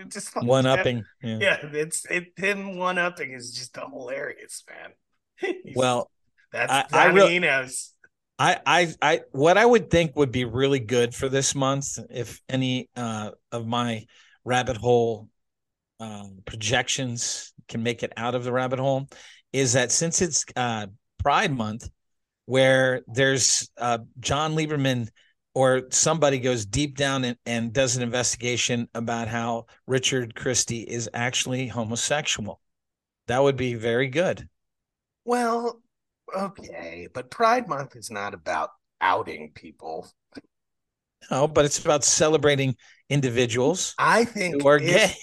[0.09, 1.05] just one upping.
[1.23, 1.39] Yeah.
[1.41, 4.91] yeah, it's it him one upping is just hilarious, man.
[5.75, 6.11] Well,
[6.53, 7.37] that's I, I, really.
[8.39, 12.41] I, I, I, what I would think would be really good for this month, if
[12.49, 14.07] any uh, of my
[14.45, 15.29] rabbit hole
[16.01, 19.09] um, projections can make it out of the rabbit hole,
[19.53, 20.87] is that since it's uh,
[21.19, 21.89] Pride Month,
[22.47, 25.09] where there's uh, John Lieberman
[25.55, 31.09] or somebody goes deep down and, and does an investigation about how Richard Christie is
[31.13, 32.61] actually homosexual.
[33.29, 34.49] That would be very good.
[35.25, 35.81] Well,
[36.37, 40.11] okay, but Pride Month is not about outing people.
[41.31, 42.77] No, but it's about celebrating
[43.09, 43.95] individuals.
[43.99, 45.15] I think who are gay.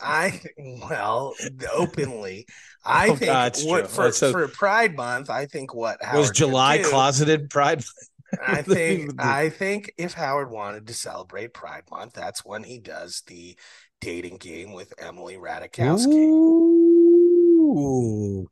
[0.00, 1.34] I well,
[1.72, 2.46] openly.
[2.82, 6.18] Oh, I oh, think God, what, for, so, for Pride Month, I think what Howard
[6.18, 7.84] was July do, closeted Pride.
[8.46, 13.22] I think I think if Howard wanted to celebrate Pride Month, that's when he does
[13.26, 13.58] the
[14.00, 16.06] dating game with Emily Ratajkowski.
[16.06, 16.79] Ooh,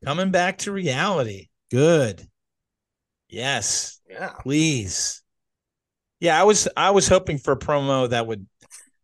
[0.05, 1.49] coming back to reality.
[1.71, 2.27] Good.
[3.29, 4.01] Yes.
[4.09, 4.31] Yeah.
[4.41, 5.23] Please.
[6.21, 8.47] Yeah, I was I was hoping for a promo that would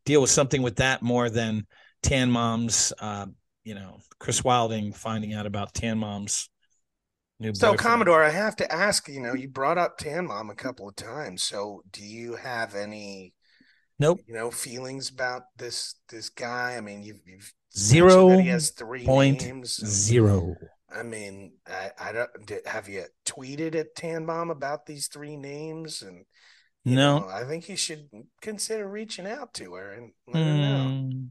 [0.05, 1.66] deal with something with that more than
[2.03, 3.27] Tan Mom's uh,
[3.64, 6.50] you know, Chris Wilding finding out about Tan Mom's
[7.40, 7.81] new So boyfriend.
[7.81, 10.96] Commodore, I have to ask, you know, you brought up Tan Mom a couple of
[10.96, 11.42] times.
[11.42, 13.33] So do you have any
[13.98, 14.20] Nope.
[14.27, 16.74] You know, feelings about this this guy.
[16.77, 19.84] I mean, you've, you've zero he has three point names.
[19.84, 20.56] zero.
[20.94, 26.02] I mean, I, I don't did, have you tweeted at Tanmom about these three names
[26.02, 26.24] and
[26.84, 28.08] no, know, I think you should
[28.42, 30.46] consider reaching out to her and let mm.
[30.46, 30.88] her know.
[30.88, 31.24] Hmm.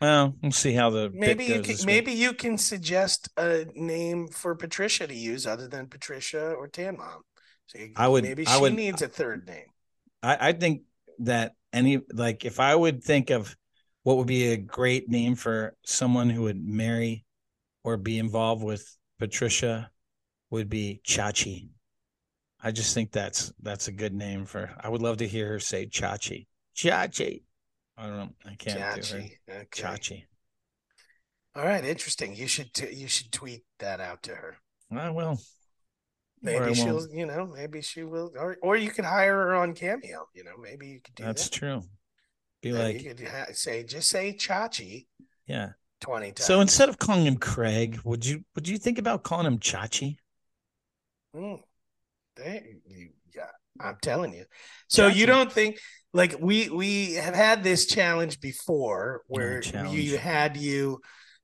[0.00, 4.54] Well, we'll see how the maybe you can, maybe you can suggest a name for
[4.54, 7.20] Patricia to use other than Patricia or Tanmom.
[7.66, 9.66] So you, I would maybe she would, needs a third name.
[10.22, 10.82] I, I think
[11.20, 13.56] that any like if I would think of
[14.06, 17.24] what would be a great name for someone who would marry
[17.82, 19.90] or be involved with Patricia
[20.48, 21.70] would be Chachi.
[22.62, 24.70] I just think that's that's a good name for.
[24.78, 26.46] I would love to hear her say Chachi.
[26.76, 27.42] Chachi.
[27.98, 28.28] I don't know.
[28.44, 29.10] I can't Chachi.
[29.10, 29.60] do her.
[29.62, 29.82] Okay.
[29.82, 30.22] Chachi.
[31.56, 32.36] All right, interesting.
[32.36, 34.58] You should t- you should tweet that out to her.
[34.96, 35.40] I will.
[36.42, 40.28] Maybe she'll, you know, maybe she will, or or you could hire her on Cameo.
[40.32, 41.58] You know, maybe you could do That's that.
[41.58, 41.82] true.
[42.72, 45.06] Be like, you could ha- say, just say Chachi.
[45.46, 45.70] Yeah.
[46.00, 46.46] 20 times.
[46.46, 50.16] So instead of calling him Craig, would you would you think about calling him Chachi?
[51.34, 51.60] Mm,
[52.36, 53.50] they, you, yeah,
[53.80, 54.44] I'm telling you.
[54.88, 55.16] So Chachi.
[55.16, 55.78] you don't think
[56.12, 59.98] like we we have had this challenge before where challenge.
[59.98, 61.00] you had you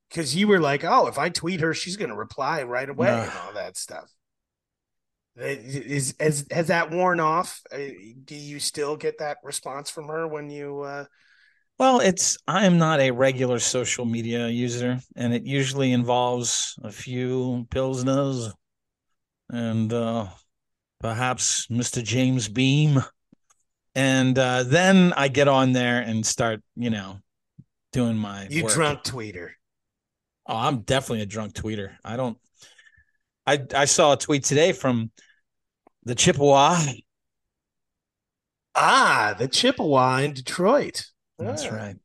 [0.09, 3.09] because you were like, oh, if I tweet her, she's going to reply right away
[3.09, 4.11] and all that stuff.
[5.37, 7.61] Is has has that worn off?
[7.73, 7.79] Uh,
[8.25, 11.05] do you still get that response from her when you uh,
[11.79, 16.92] well, it's I am not a regular social media user, and it usually involves a
[16.92, 18.53] few pilsners
[19.51, 20.29] and uh,
[21.01, 22.03] perhaps Mr.
[22.03, 23.03] James Beam,
[23.95, 27.18] and uh, then I get on there and start, you know,
[27.92, 28.47] doing my.
[28.49, 28.73] You work.
[28.75, 29.49] drunk tweeter.
[30.47, 31.97] Oh, I'm definitely a drunk tweeter.
[32.05, 32.38] I don't.
[33.47, 35.11] I I saw a tweet today from
[36.05, 36.81] the Chippewa.
[38.75, 41.05] Ah, the Chippewa in Detroit.
[41.39, 41.97] That's right.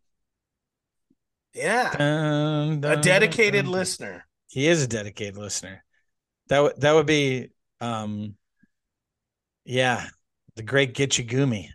[1.54, 1.92] Yeah.
[1.98, 4.26] Dun, dun, a dedicated dun, listener.
[4.50, 5.84] He is a dedicated listener.
[6.50, 7.50] That would that would be
[7.82, 8.36] um
[9.66, 10.08] yeah,
[10.56, 11.70] the great Gitchigumi.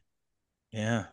[0.70, 1.07] Yeah.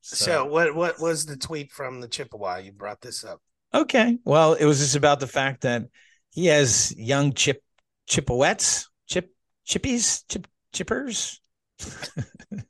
[0.00, 0.16] So.
[0.16, 2.58] so what what was the tweet from the Chippewa?
[2.58, 3.40] You brought this up.
[3.72, 4.18] Okay.
[4.24, 5.84] Well, it was just about the fact that
[6.34, 7.62] he has young chip
[8.08, 9.30] chippewettes, chip
[9.66, 11.38] chippies, chip chippers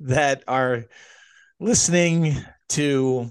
[0.00, 0.86] that are
[1.60, 2.36] listening
[2.70, 3.30] to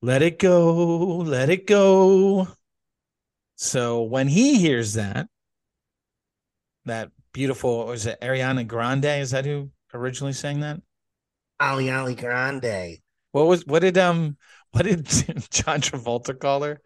[0.00, 2.48] Let It Go, Let It Go.
[3.54, 5.28] So when he hears that,
[6.84, 9.04] that beautiful, was it Ariana Grande?
[9.04, 10.82] Is that who originally sang that?
[11.60, 12.98] Ali Ali Grande.
[13.30, 14.36] What was what did um
[14.72, 15.06] what did
[15.50, 16.80] John Travolta call her?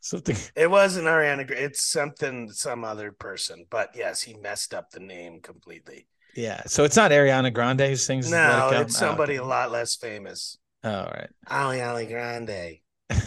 [0.00, 0.36] Something.
[0.56, 1.50] It wasn't Ariana.
[1.50, 3.66] It's something some other person.
[3.68, 6.06] But yes, he messed up the name completely.
[6.34, 8.30] Yeah, so it's not Ariana Grande who sings.
[8.30, 10.56] No, it it's oh, somebody oh, a lot less famous.
[10.82, 11.28] Oh, all right.
[11.48, 12.78] Ali Ali Grande.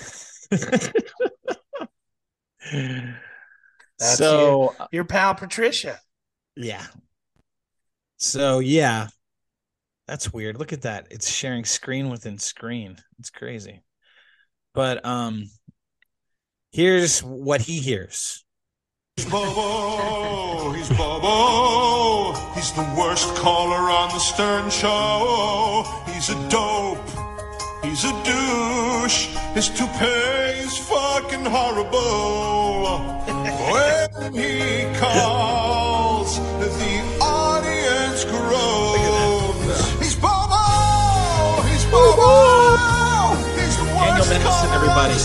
[4.00, 6.00] so your, uh, your pal Patricia.
[6.56, 6.86] Yeah.
[8.18, 9.10] So yeah,
[10.08, 10.58] that's weird.
[10.58, 11.08] Look at that.
[11.12, 12.98] It's sharing screen within screen.
[13.20, 13.84] It's crazy.
[14.76, 15.50] But um,
[16.72, 18.44] here's what he hears.
[19.16, 22.34] He's Bobo, he's Bobo.
[22.54, 25.86] He's the worst caller on the Stern Show.
[26.08, 27.00] He's a dope,
[27.82, 29.28] he's a douche.
[29.54, 33.00] His toupee fucking horrible.
[34.22, 34.85] when he
[44.96, 45.14] Bobby.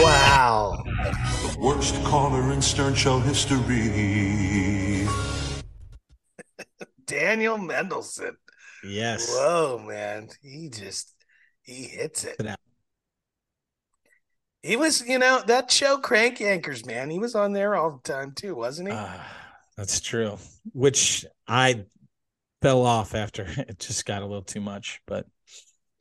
[0.00, 0.84] Wow.
[1.42, 4.87] The worst caller in Stern Show history.
[7.48, 8.36] Daniel Mendelsohn.
[8.84, 9.28] Yes.
[9.30, 10.28] Whoa, man.
[10.42, 11.14] He just
[11.62, 12.40] he hits it.
[14.62, 17.10] He was, you know, that show Crank Yankers, man.
[17.10, 18.94] He was on there all the time too, wasn't he?
[18.94, 19.26] Ah,
[19.76, 20.36] that's true.
[20.72, 21.86] Which I
[22.60, 25.00] fell off after it just got a little too much.
[25.06, 25.26] But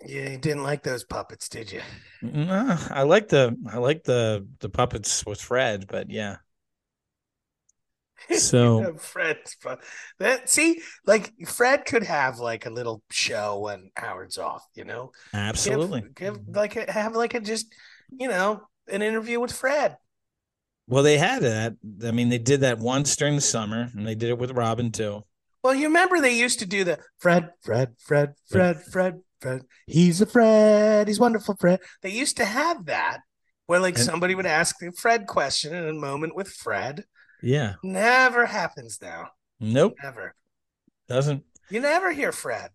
[0.06, 1.82] yeah, you didn't like those puppets, did you?
[2.22, 5.86] nah, I like the I like the the puppets with Fred.
[5.88, 6.38] But yeah.
[8.36, 9.78] So pu-
[10.20, 15.12] that see, like Fred could have like a little show when Howard's off, you know?
[15.32, 16.04] Give- absolutely.
[16.16, 17.74] Give, like a, have like a just,
[18.12, 19.98] you know, an interview with Fred.
[20.88, 21.76] Well, they had that.
[22.06, 24.92] I mean, they did that once during the summer, and they did it with Robin
[24.92, 25.24] too.
[25.64, 29.62] Well, you remember they used to do the Fred, Fred, Fred, Fred, Fred, Fred.
[29.86, 31.08] He's a Fred.
[31.10, 31.82] He's wonderful, Fred.
[32.02, 33.20] They used to have that
[33.66, 37.04] where like And- somebody would ask the Fred question in a moment with Fred.
[37.42, 37.76] Yeah.
[37.84, 39.30] Never happens now.
[39.60, 39.96] Nope.
[40.04, 40.36] Never.
[41.08, 41.44] Doesn't.
[41.70, 42.72] You never hear Fred.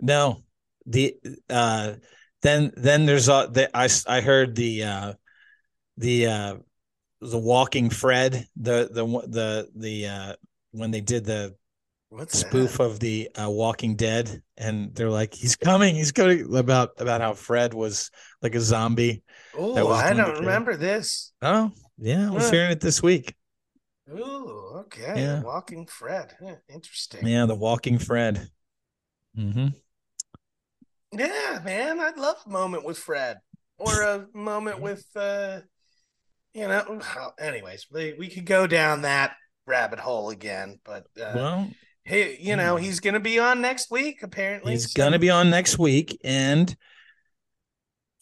[0.00, 0.42] No.
[0.86, 1.16] The
[1.48, 1.94] uh
[2.42, 5.12] then then there's uh the, I I heard the uh
[5.96, 6.56] the uh
[7.20, 10.34] the walking Fred the the the the uh
[10.72, 11.54] when they did the
[12.10, 16.90] What's spoof of the uh, Walking Dead, and they're like, "He's coming, he's coming." About
[16.98, 19.24] about how Fred was like a zombie.
[19.58, 21.32] Oh, I don't remember this.
[21.42, 22.50] Oh, yeah, I was Huh.
[22.52, 23.34] hearing it this week.
[24.10, 25.14] Ooh, okay.
[25.16, 25.42] Yeah.
[25.42, 26.36] Walking Fred.
[26.68, 27.26] Interesting.
[27.26, 28.50] Yeah, the Walking Fred.
[29.36, 29.68] Mm-hmm.
[31.12, 33.38] Yeah, man, I'd love a moment with Fred
[33.78, 35.60] or a moment with, uh,
[36.52, 37.00] you know.
[37.38, 39.36] Anyways, we, we could go down that
[39.66, 41.70] rabbit hole again, but uh, Well,
[42.04, 44.72] hey, you know, he's gonna be on next week apparently.
[44.72, 46.76] he's so- gonna be on next week, and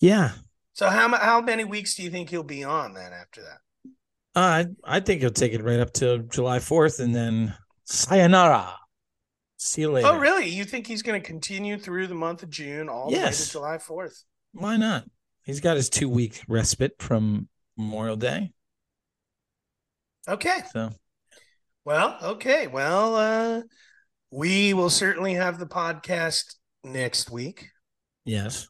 [0.01, 0.33] yeah,
[0.75, 3.59] So how how many weeks do you think he'll be on then after that?
[4.35, 8.77] I I think he'll take it right up to July fourth, and then sayonara.
[9.59, 10.09] See you later.
[10.09, 10.49] Oh, really?
[10.49, 13.51] You think he's going to continue through the month of June all the way to
[13.51, 14.25] July Fourth?
[14.53, 15.05] Why not?
[15.45, 18.53] He's got his two week respite from Memorial Day,
[20.29, 20.59] Okay.
[20.73, 20.91] so
[21.85, 22.67] Well, okay.
[22.67, 23.63] Well, uh,
[24.31, 27.69] we will certainly have the podcast next week.
[28.25, 28.69] yes.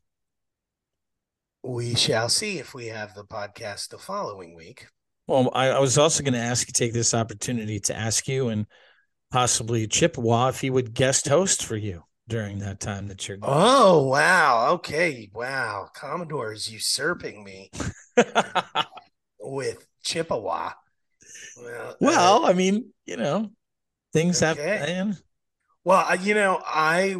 [1.64, 4.88] We shall see if we have the podcast the following week.
[5.26, 8.48] Well, I, I was also going to ask you take this opportunity to ask you
[8.48, 8.66] and
[9.30, 13.38] possibly Chippewa if he would guest host for you during that time that you're.
[13.42, 14.72] Oh, wow.
[14.74, 15.30] Okay.
[15.34, 15.88] Wow.
[15.94, 17.70] Commodore is usurping me
[19.40, 20.72] with Chippewa.
[22.00, 23.50] Well, uh, I mean, you know,
[24.12, 24.78] things Okay.
[24.78, 25.16] happen.
[25.84, 27.16] Well, uh, you know, I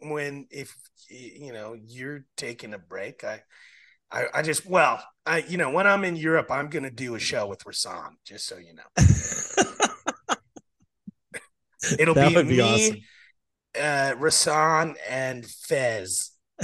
[0.00, 0.74] when if
[1.08, 3.42] you know you're taking a break, I,
[4.10, 7.18] I, I just well, I you know when I'm in Europe, I'm gonna do a
[7.18, 8.82] show with Rasan, just so you know.
[11.98, 12.96] It'll That be would be me, awesome.
[13.76, 16.30] uh, Rasan, and Fez.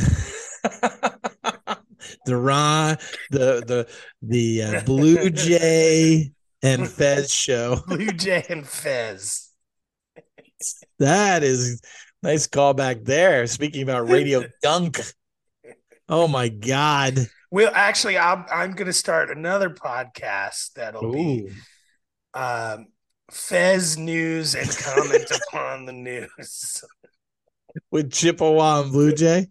[2.24, 2.96] the Ron,
[3.30, 3.88] the the
[4.22, 7.82] the uh, Blue Jay and Fez show.
[7.86, 9.50] Blue Jay and Fez.
[10.98, 11.80] That is
[12.22, 13.46] nice callback there.
[13.46, 15.00] Speaking about Radio Dunk.
[16.10, 17.28] Oh my God.
[17.52, 21.50] Well, actually, I'm I'm gonna start another podcast that'll be
[22.34, 22.88] um,
[23.30, 26.82] Fez news and comment upon the news.
[27.92, 29.46] With Chippewa and Blue Jay.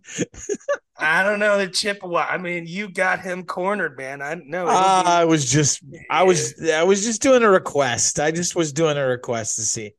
[0.97, 2.27] I don't know the Chippewa.
[2.29, 4.21] I mean, you got him cornered, man.
[4.21, 4.67] I know.
[4.67, 8.19] Uh, I was just I was I was just doing a request.
[8.19, 9.93] I just was doing a request to see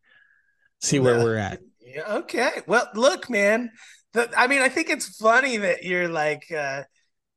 [0.81, 1.61] see where Well, we're at.
[1.81, 2.51] Yeah, okay.
[2.67, 3.71] Well, look, man.
[4.13, 6.83] The, I mean, I think it's funny that you're like, uh,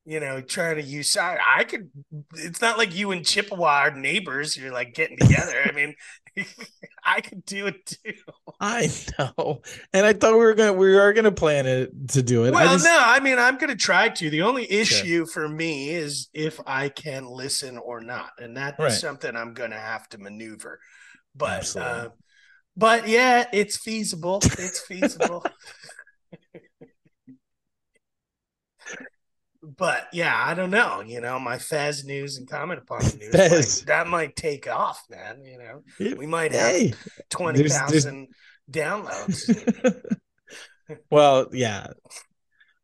[0.05, 1.37] you know, trying to use side.
[1.45, 1.89] I could.
[2.35, 4.57] It's not like you and Chippewa are neighbors.
[4.57, 5.61] You're like getting together.
[5.65, 5.95] I mean,
[7.05, 8.13] I could do it too.
[8.59, 9.61] I know,
[9.93, 12.49] and I thought we were gonna we are gonna plan it to do it.
[12.49, 14.29] I Well, just- no, I mean, I'm going to try to.
[14.29, 18.91] The only issue for me is if I can listen or not, and that's Right.
[18.91, 20.79] something I'm going to have to maneuver.
[21.35, 22.09] But, uh,
[22.75, 24.39] but yeah, it's feasible.
[24.43, 25.45] It's feasible.
[29.63, 31.01] but yeah, I don't know.
[31.01, 35.01] You know, my Fez news and comment upon the news might, that might take off,
[35.09, 35.43] man.
[35.43, 36.93] You know, we might have hey,
[37.29, 38.05] twenty there's-
[38.71, 40.01] downloads.
[41.11, 41.87] well, yeah,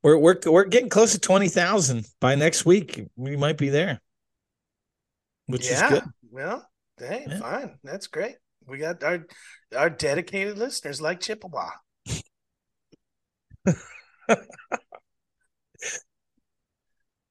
[0.04, 3.08] we're we're we're getting close to twenty thousand by next week.
[3.16, 4.00] We might be there,
[5.48, 6.04] which is good.
[6.32, 7.40] Well, hey, Yeah.
[7.40, 7.80] fine.
[7.84, 8.36] That's great.
[8.66, 9.26] We got our
[9.76, 11.70] our dedicated listeners like Chippewa.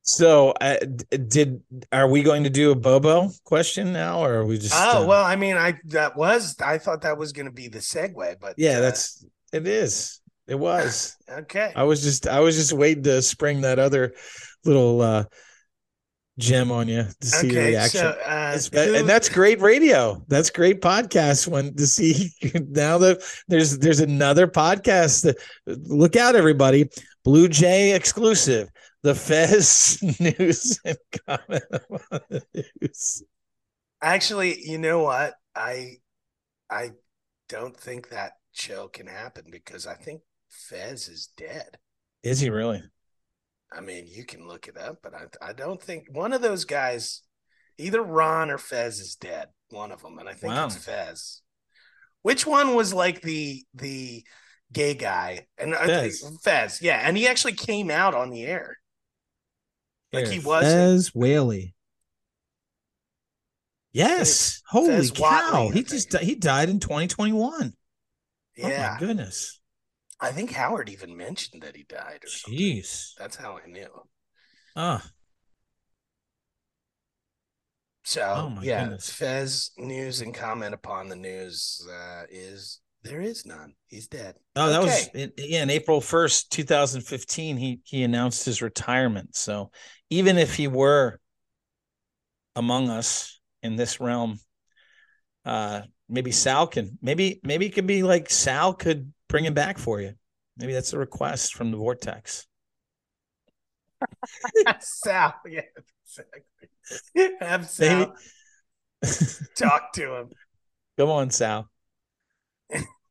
[0.09, 0.79] So, uh,
[1.11, 1.62] did
[1.93, 4.72] are we going to do a Bobo question now, or are we just?
[4.74, 7.68] oh uh, well, I mean, I that was I thought that was going to be
[7.68, 9.22] the segue, but yeah, uh, that's
[9.53, 9.66] it.
[9.66, 11.14] Is it was?
[11.31, 11.74] okay.
[11.76, 14.14] I was just I was just waiting to spring that other
[14.64, 15.24] little uh
[16.39, 18.01] gem on you to see your reaction.
[18.01, 20.22] so uh, who- and that's great radio.
[20.28, 21.47] That's great podcast.
[21.49, 22.30] When to see
[22.68, 25.22] now that there's there's another podcast.
[25.24, 25.36] That,
[25.66, 26.89] look out, everybody!
[27.24, 28.68] Blue Jay exclusive.
[29.03, 31.62] The Fez news and comment
[32.11, 33.22] on the news.
[34.03, 35.34] actually, you know what?
[35.55, 35.97] I
[36.70, 36.91] I
[37.49, 41.78] don't think that show can happen because I think Fez is dead.
[42.22, 42.82] Is he really?
[43.73, 46.64] I mean, you can look it up, but I, I don't think one of those
[46.64, 47.23] guys,
[47.77, 49.49] either Ron or Fez, is dead.
[49.71, 50.66] One of them, and I think Wow.
[50.66, 51.43] it's Fez.
[52.23, 54.25] Which one was like the the
[54.73, 55.47] gay guy?
[55.59, 56.39] And I think Fez.
[56.43, 58.77] Fez, yeah, and he actually came out on the air.
[60.12, 60.64] Like he was.
[60.64, 61.75] Fez Whatley.
[63.93, 64.62] Yes.
[64.69, 65.25] Holy Fez cow.
[65.25, 67.73] Whatley, I he just he died in 2021.
[68.62, 69.57] Oh Yeah, my goodness.
[70.21, 72.21] I think Howard even mentioned that he died.
[72.25, 72.59] Or something.
[72.59, 73.12] Jeez.
[73.19, 73.89] That's how I knew.
[74.75, 75.05] Ah,
[78.05, 79.11] So Oh, yeah, goodness.
[79.11, 83.75] Fez news and comment upon the news uh, is there is none.
[83.87, 84.35] He's dead.
[84.57, 89.37] Oh, that was in, yeah, in April 1st, 2015, he he announced his retirement.
[89.37, 89.71] So
[90.11, 91.21] even if he were
[92.57, 94.39] among us in this realm,
[95.45, 99.79] uh maybe Sal can maybe maybe it could be like Sal could bring him back
[99.79, 100.14] for you.
[100.57, 102.47] Maybe that's a request from the vortex.
[104.81, 105.62] Sal, yeah,
[106.05, 107.37] exactly.
[107.41, 108.14] Have Sal
[109.57, 110.31] talk to him.
[110.99, 111.68] come on, Sal.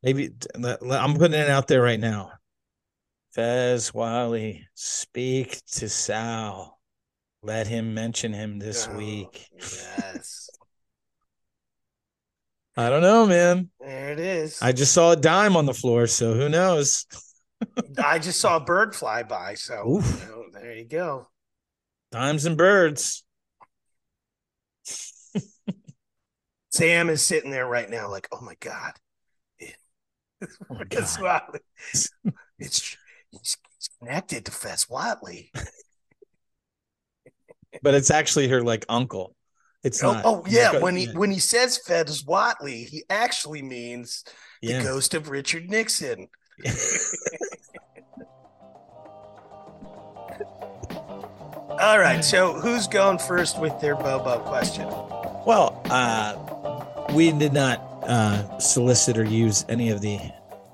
[0.02, 2.32] Maybe I'm putting it out there right now.
[3.34, 6.78] Fez Whatley, speak to Sal.
[7.42, 9.46] Let him mention him this Oh, week.
[9.56, 10.47] Yes,
[12.78, 13.70] I don't know, man.
[13.80, 14.62] there it is.
[14.62, 17.06] I just saw a dime on the floor, so who knows?
[18.02, 21.28] I just saw a bird fly by, so you know, there you go.
[22.12, 23.24] Dimes and birds.
[26.70, 28.92] Sam is sitting there right now, like, oh my god,
[30.42, 31.02] Oh my God.
[31.02, 31.60] Whatley.
[31.92, 32.10] It's
[32.58, 32.96] it's,
[33.32, 35.50] it's connected to Fez Whatley.
[37.82, 39.34] But it's actually her like uncle.
[39.84, 40.24] It's Oh, not.
[40.24, 44.24] oh yeah, Because- when he when he says Fez Whatley, he actually means
[44.60, 44.78] yeah.
[44.78, 46.28] the ghost of Richard Nixon.
[51.80, 54.88] All right, so who's going first with their Bobo question?
[55.46, 60.18] Well, uh, we did not uh, solicit or use any of the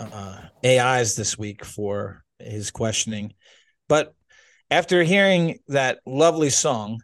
[0.01, 3.35] uh, AIs this week for his questioning,
[3.89, 4.15] but
[4.71, 7.01] after hearing that lovely song,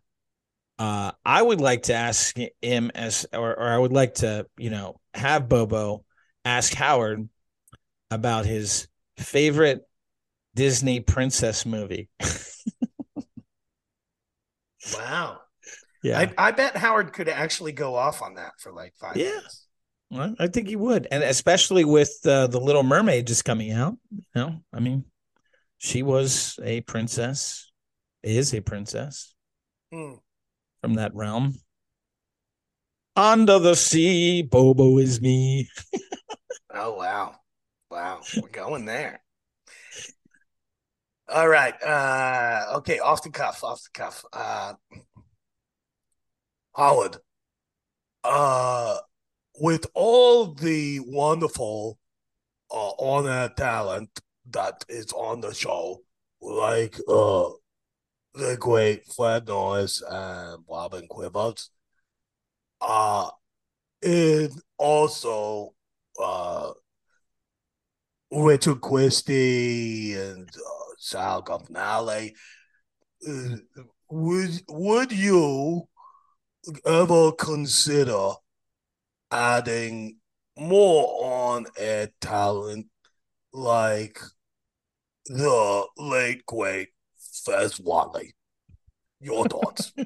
[0.80, 4.70] uh, I would like to ask him as, or, or I would like to, you
[4.70, 6.04] know, have Bobo
[6.44, 7.28] ask Howard
[8.10, 9.82] about his favorite
[10.54, 12.08] Disney princess movie.
[14.94, 15.40] Wow.
[16.02, 19.26] yeah, I, I bet Howard could actually go off on that for like five Yeah.
[19.26, 19.66] minutes.
[20.10, 23.96] Well, I think he would, and especially with uh, the Little Mermaid just coming out.
[24.10, 25.04] You know, I mean,
[25.78, 27.70] she was a princess,
[28.22, 29.34] is a princess
[29.92, 30.14] Hmm.
[30.80, 31.54] From that realm.
[33.16, 35.68] Under the sea, Bobo is me.
[36.72, 37.34] Oh wow.
[37.90, 38.20] Wow.
[38.40, 39.20] We're going there.
[41.28, 41.74] All right.
[41.82, 44.24] Uh okay, off the cuff, off the cuff.
[44.32, 44.74] Uh
[46.76, 47.16] Howard.
[48.24, 48.98] Uh
[49.60, 51.98] with all the wonderful
[52.70, 54.20] uh on air talent
[54.50, 56.02] that is on the show,
[56.40, 57.50] like uh
[58.34, 61.70] the great Fred Norris and Robin Quivers.
[62.80, 63.28] Uh,
[64.02, 65.74] and also
[66.22, 66.70] uh,
[68.30, 72.30] Richard Christie and uh, Sal Governale.
[73.28, 73.56] Uh,
[74.08, 75.88] would would you
[76.84, 78.32] ever consider
[79.30, 80.18] adding
[80.56, 82.86] more on air talent
[83.52, 84.20] like
[85.26, 86.88] the late great
[87.44, 88.32] Fez Whatley?
[89.20, 89.92] Your thoughts?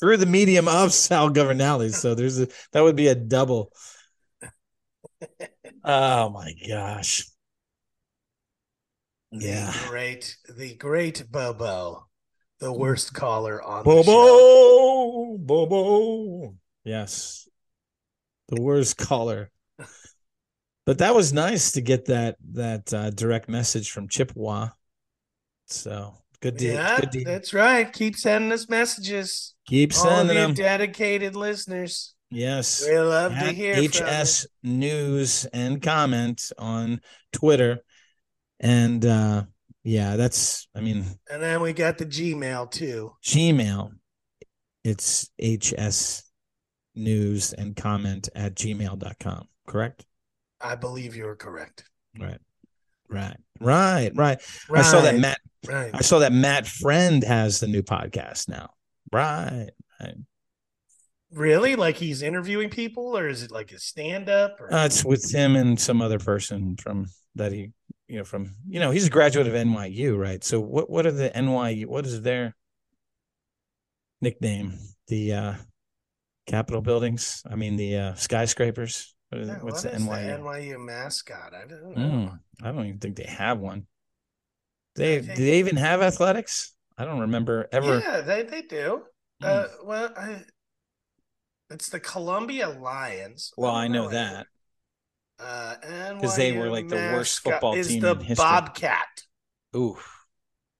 [0.00, 3.72] Through the medium of Sal Governale, so there's a that would be a double.
[5.84, 7.26] Oh my gosh.
[9.30, 9.70] Yeah.
[9.70, 12.06] The great, the great Bobo,
[12.60, 12.78] the mm.
[12.78, 15.36] worst caller on the show.
[15.38, 16.54] Bobo, Bobo.
[16.84, 17.48] Yes.
[18.48, 19.50] The worst caller.
[20.86, 24.68] But that was nice to get that that uh, direct message from Chippewa.
[25.66, 27.90] So good to, Yeah, good to that's right.
[27.90, 29.54] Keep sending us messages.
[29.66, 30.52] keep sending them.
[30.54, 32.14] dedicated listeners.
[32.30, 32.84] Yes.
[32.86, 37.00] We love to At hear from HS News and comment on
[37.32, 37.78] Twitter.
[38.60, 39.44] And uh
[39.84, 41.04] yeah, that's I mean.
[41.30, 43.12] And then we got the Gmail too.
[43.24, 43.92] Gmail.
[44.82, 46.24] It's HS
[46.94, 50.04] news and comment at gmail.com, correct?
[50.64, 51.84] I believe you're correct.
[52.18, 52.38] Right.
[53.08, 53.36] Right.
[53.60, 54.10] Right.
[54.14, 54.40] Right.
[54.74, 55.90] I saw that Matt Right.
[55.94, 58.70] I saw that Matt Friend has the new podcast now.
[59.12, 59.70] Right.
[60.00, 60.14] Right.
[61.32, 61.76] Really?
[61.76, 64.60] Like he's interviewing people, or is it like a stand up?
[64.60, 67.72] Or Uh, it's with him and some other person from that he,
[68.08, 70.42] you know, from you know, he's a graduate of NYU, right?
[70.44, 71.86] So what what are the NYU?
[71.86, 72.54] What is their
[74.20, 74.78] nickname?
[75.08, 75.54] The uh
[76.46, 77.42] Capitol buildings.
[77.50, 79.13] I mean the uh skyscrapers.
[79.34, 80.38] What is, Yeah, what's what the is NYU?
[80.38, 81.54] NYU mascot?
[81.54, 82.00] I don't know.
[82.00, 83.86] Mm, I don't even think they have one.
[84.94, 86.72] They think- do they even have athletics?
[86.96, 87.98] I don't remember ever.
[87.98, 89.02] Yeah, they they do.
[89.40, 89.46] Hmm.
[89.46, 90.44] Uh, well, I,
[91.68, 93.52] it's the Columbia Lions.
[93.56, 94.46] well, I know that.
[95.40, 98.44] Uh, and 'Cause they were, like, the worst football is team the in history.
[98.44, 99.24] Bobcat,
[99.74, 99.98] Ooh.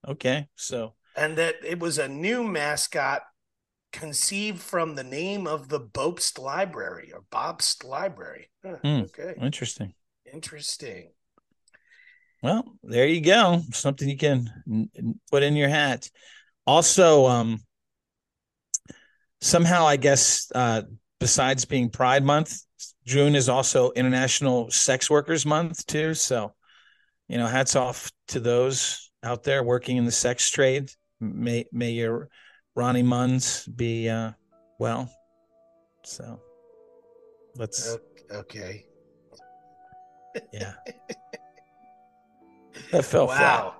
[0.07, 0.49] Okay.
[0.55, 3.23] So and that it was a new mascot
[3.95, 8.51] conceived from the name of the Bobst Library or Bobst Library.
[8.65, 9.03] Huh, Hmm.
[9.03, 9.95] Okay, interesting.
[10.33, 11.11] interesting.
[12.43, 13.63] Well, there you go.
[13.73, 16.11] Something you can n- n- put in your hat.
[16.67, 17.61] Also, um,
[19.41, 20.83] somehow I guess uh,
[21.21, 22.59] besides being Pride Month,
[23.07, 26.15] June is also International Sex Workers Month too.
[26.15, 26.53] So,
[27.29, 30.91] you know, hats off to those out there working in the sex trade.
[31.21, 32.29] May may your
[32.77, 34.33] Ronnie Munds be uh,
[34.79, 35.09] well.
[36.05, 36.41] So,
[37.57, 37.97] let's
[38.33, 38.87] Okay.
[40.53, 40.75] yeah.
[42.91, 43.41] That fell flat.
[43.65, 43.75] wow.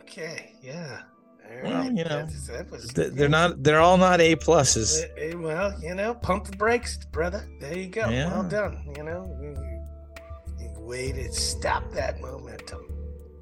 [0.00, 0.52] Okay.
[0.60, 1.02] Yeah.
[1.48, 1.86] All Well, right.
[1.96, 3.62] you know, That- was They're not.
[3.62, 5.02] They're all not A pluses.
[5.16, 7.48] Eh, eh, Well, you know, pump the brakes, brother.
[7.60, 8.08] There you go.
[8.08, 8.32] Yeah.
[8.32, 8.92] Well done.
[8.96, 12.82] You know, you, you, you way to stop that momentum.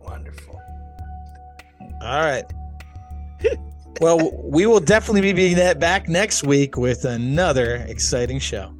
[0.00, 0.60] Wonderful.
[2.02, 2.44] All right.
[4.00, 8.72] well, we will definitely be ne- back next week with another exciting show.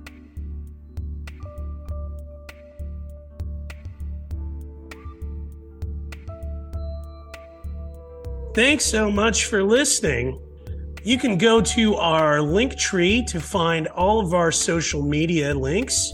[8.54, 10.38] Thanks so much for listening.
[11.04, 16.12] You can go to our link tree to find all of our social media links,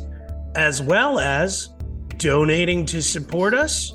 [0.55, 1.71] as well as
[2.17, 3.95] donating to support us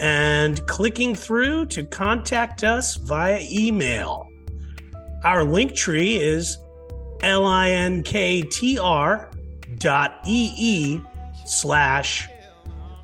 [0.00, 4.27] and clicking through to contact us via email.
[5.24, 6.58] Our link tree is
[7.20, 8.54] linktr
[9.78, 11.00] dot ee
[11.44, 12.28] slash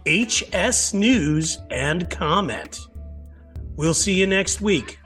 [0.06, 2.78] hs news and comment.
[3.76, 4.98] We'll see you next week.